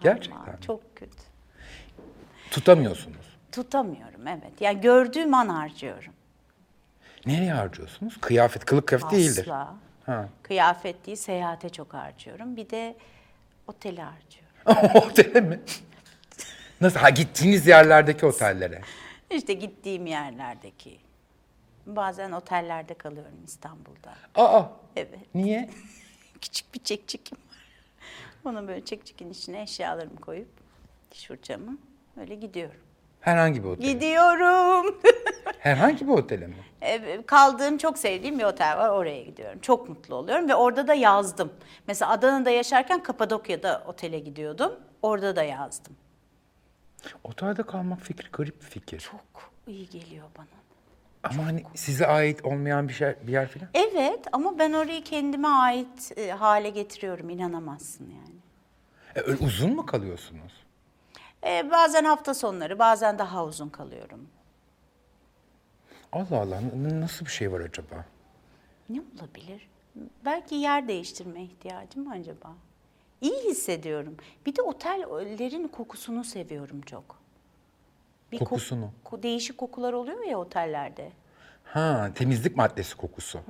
[0.00, 0.60] Gerçekten Aman, mi?
[0.66, 1.22] Çok kötü.
[2.50, 3.36] Tutamıyorsunuz.
[3.52, 4.60] Tutamıyorum evet.
[4.60, 6.12] Yani gördüğüm an harcıyorum.
[7.26, 8.20] Nereye harcıyorsunuz?
[8.20, 9.42] Kıyafet, kılık kıyafet değildir.
[9.42, 9.74] Asla.
[10.06, 10.28] Ha.
[10.42, 12.56] Kıyafet değil, seyahate çok harcıyorum.
[12.56, 12.96] Bir de
[13.66, 15.00] otele harcıyorum.
[15.10, 15.60] Otele mi?
[16.80, 17.00] Nasıl?
[17.00, 18.80] Ha gittiğiniz yerlerdeki otellere.
[19.30, 20.98] İşte gittiğim yerlerdeki.
[21.86, 24.14] Bazen otellerde kalıyorum İstanbul'da.
[24.42, 24.62] Aa,
[24.96, 25.34] Evet.
[25.34, 25.70] niye?
[26.40, 27.64] Küçük bir çekçekim var.
[28.50, 30.48] Ona böyle çekçekin içine eşyalarımı koyup
[31.12, 31.78] diş fırçamı
[32.20, 32.80] öyle gidiyorum.
[33.20, 33.92] Herhangi bir otele.
[33.92, 35.00] Gidiyorum.
[35.58, 36.54] Herhangi bir otele mi?
[36.82, 39.58] E, Kaldığım çok sevdiğim bir otel var oraya gidiyorum.
[39.60, 41.52] Çok mutlu oluyorum ve orada da yazdım.
[41.86, 44.72] Mesela Adana'da yaşarken Kapadokya'da otele gidiyordum.
[45.02, 45.96] Orada da yazdım.
[47.24, 49.00] Otelde kalmak fikri garip bir fikir.
[49.00, 49.20] Çok
[49.66, 50.46] iyi geliyor bana.
[51.30, 53.68] Ama hani size ait olmayan bir şey bir yer falan.
[53.74, 58.34] Evet ama ben orayı kendime ait e, hale getiriyorum inanamazsın yani.
[59.16, 60.52] E, öyle uzun mu kalıyorsunuz?
[61.46, 64.28] E, bazen hafta sonları bazen daha uzun kalıyorum.
[66.12, 68.04] Allah Allah n- nasıl bir şey var acaba?
[68.88, 69.68] Ne olabilir?
[70.24, 72.52] Belki yer değiştirme ihtiyacım acaba?
[73.20, 74.16] İyi hissediyorum.
[74.46, 77.23] Bir de otellerin kokusunu seviyorum çok.
[78.34, 78.90] Bir kok- Kokusunu?
[79.04, 81.12] ko- değişik kokular oluyor ya otellerde.
[81.64, 83.40] Ha temizlik maddesi kokusu.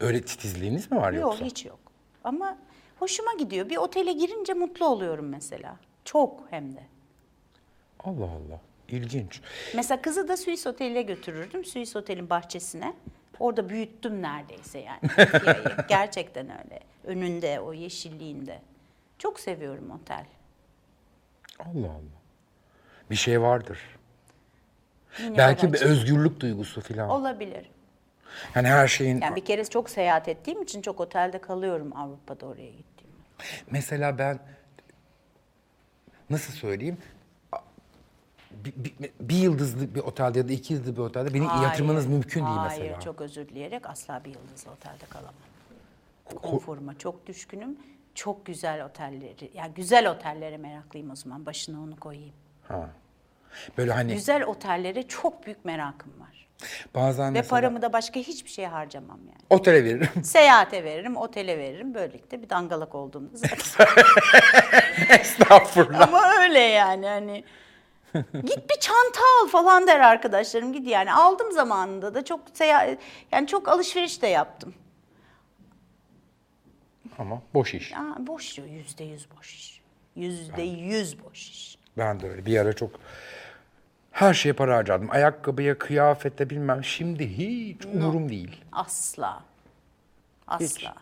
[0.00, 1.44] Öyle titizliğiniz mi var Yok yoksa?
[1.44, 1.78] hiç yok.
[2.24, 2.58] Ama
[2.98, 3.68] hoşuma gidiyor.
[3.70, 5.76] Bir otele girince mutlu oluyorum mesela.
[6.04, 6.82] Çok hem de.
[8.04, 9.40] Allah Allah ilginç.
[9.74, 11.64] Mesela kızı da Suis Oteli'ne götürürdüm.
[11.64, 12.94] Suis Otel'in bahçesine.
[13.40, 15.00] Orada büyüttüm neredeyse yani.
[15.88, 16.80] Gerçekten öyle.
[17.04, 18.60] Önünde, o yeşilliğinde.
[19.18, 20.24] Çok seviyorum otel.
[21.58, 22.16] Allah Allah.
[23.10, 23.78] Bir şey vardır.
[25.22, 27.08] Yine Belki bir özgürlük duygusu falan.
[27.08, 27.70] Olabilir.
[28.54, 29.20] Yani her şeyin...
[29.20, 33.16] Yani bir kere çok seyahat ettiğim için çok otelde kalıyorum Avrupa'da oraya gittiğimde.
[33.70, 34.38] Mesela ben
[36.30, 36.98] nasıl söyleyeyim?
[38.50, 42.06] Bir, bir, bir yıldızlı bir otelde ya da iki yıldızlı bir otelde beni Hayır, yatırmanız
[42.06, 43.00] mümkün değil Hayır, mesela.
[43.00, 45.34] çok özür dileyerek asla bir yıldızlı otelde kalamam.
[46.24, 47.76] Konforuma çok düşkünüm.
[48.14, 51.46] Çok güzel otelleri, yani güzel otellere meraklıyım o zaman.
[51.46, 52.34] Başına onu koyayım.
[52.68, 52.90] Ha.
[53.78, 56.48] Böyle hani Güzel otellere çok büyük merakım var.
[56.94, 59.38] bazen Ve mesela paramı da başka hiçbir şeye harcamam yani.
[59.50, 60.08] otele veririm.
[60.24, 61.94] Seyahate veririm, otele veririm.
[61.94, 63.86] Böylelikle bir dangalak olduğumda zaten.
[65.20, 66.00] Estağfurullah.
[66.08, 67.44] Ama öyle yani hani.
[68.32, 70.72] Git bir çanta al falan der arkadaşlarım.
[70.72, 72.98] Git yani aldım zamanında da çok seyahat
[73.32, 74.74] yani çok alışveriş de yaptım.
[77.18, 77.92] Ama boş iş.
[77.92, 79.80] Ya boş diyor yüzde yüz boş iş.
[80.16, 81.75] Yüzde yüz boş iş.
[81.98, 82.46] Ben de öyle.
[82.46, 83.00] Bir ara çok
[84.12, 85.10] her şeye para harcadım.
[85.10, 86.84] Ayakkabıya, kıyafete bilmem.
[86.84, 88.64] Şimdi hiç umurum değil.
[88.72, 89.42] Asla.
[90.46, 90.94] Asla.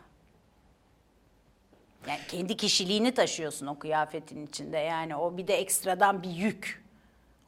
[2.09, 4.79] Yani kendi kişiliğini taşıyorsun o kıyafetin içinde.
[4.79, 6.85] Yani o bir de ekstradan bir yük.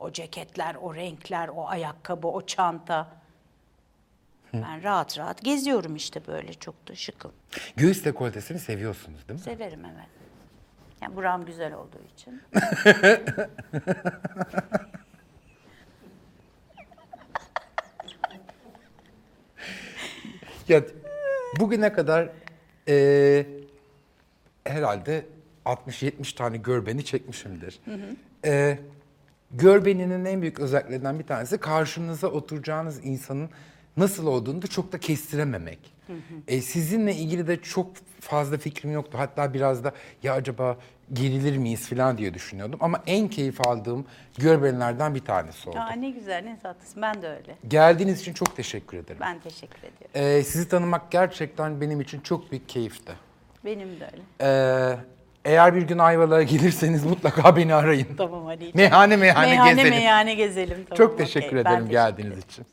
[0.01, 3.09] O ceketler, o renkler, o ayakkabı, o çanta.
[4.53, 7.33] Ben rahat rahat geziyorum işte böyle çok da şıkım.
[7.77, 9.45] Göğüs dekoltesini seviyorsunuz değil mi?
[9.45, 10.16] Severim evet.
[11.03, 12.43] Yani buram güzel olduğu için.
[20.69, 20.83] Ya
[21.61, 22.29] bugüne kadar
[22.87, 23.47] eee,
[24.65, 25.27] herhalde
[25.67, 27.81] 60-70 tane görbeni çekmişimdir.
[28.45, 28.79] Eee,
[29.51, 33.51] görbeninin en büyük özelliklerinden bir tanesi karşınıza oturacağınız insanın
[33.97, 35.79] nasıl olduğunu da çok da kestirememek.
[36.49, 37.91] E, sizinle ilgili de çok
[38.21, 39.19] fazla fikrim yoktu.
[39.21, 39.93] Hatta biraz da
[40.23, 40.77] ya acaba
[41.13, 42.79] gerilir miyiz falan diye düşünüyordum.
[42.83, 44.07] Ama en keyif aldığım
[44.39, 45.79] görbenlerden bir tanesi oldu.
[45.79, 47.03] Aa, ne güzel ne tatlısın.
[47.03, 47.57] Ben de öyle.
[47.69, 49.19] Geldiğiniz için çok teşekkür ederim.
[49.21, 50.11] Ben teşekkür ediyorum.
[50.15, 53.13] Ee, sizi tanımak gerçekten benim için çok büyük keyifti.
[53.65, 54.23] Benim de öyle.
[54.41, 54.97] Ee,
[55.45, 58.09] eğer bir gün Ayvalık'a gelirseniz mutlaka beni arayın.
[58.19, 58.71] Tamam hadi.
[58.75, 59.91] Meyhane meyhane meyhane gezelim.
[59.91, 60.85] meyhane gezelim.
[60.89, 62.49] Tamam, çok teşekkür Ben ederim teşekkür geldiğiniz ederim.
[62.51, 62.67] için.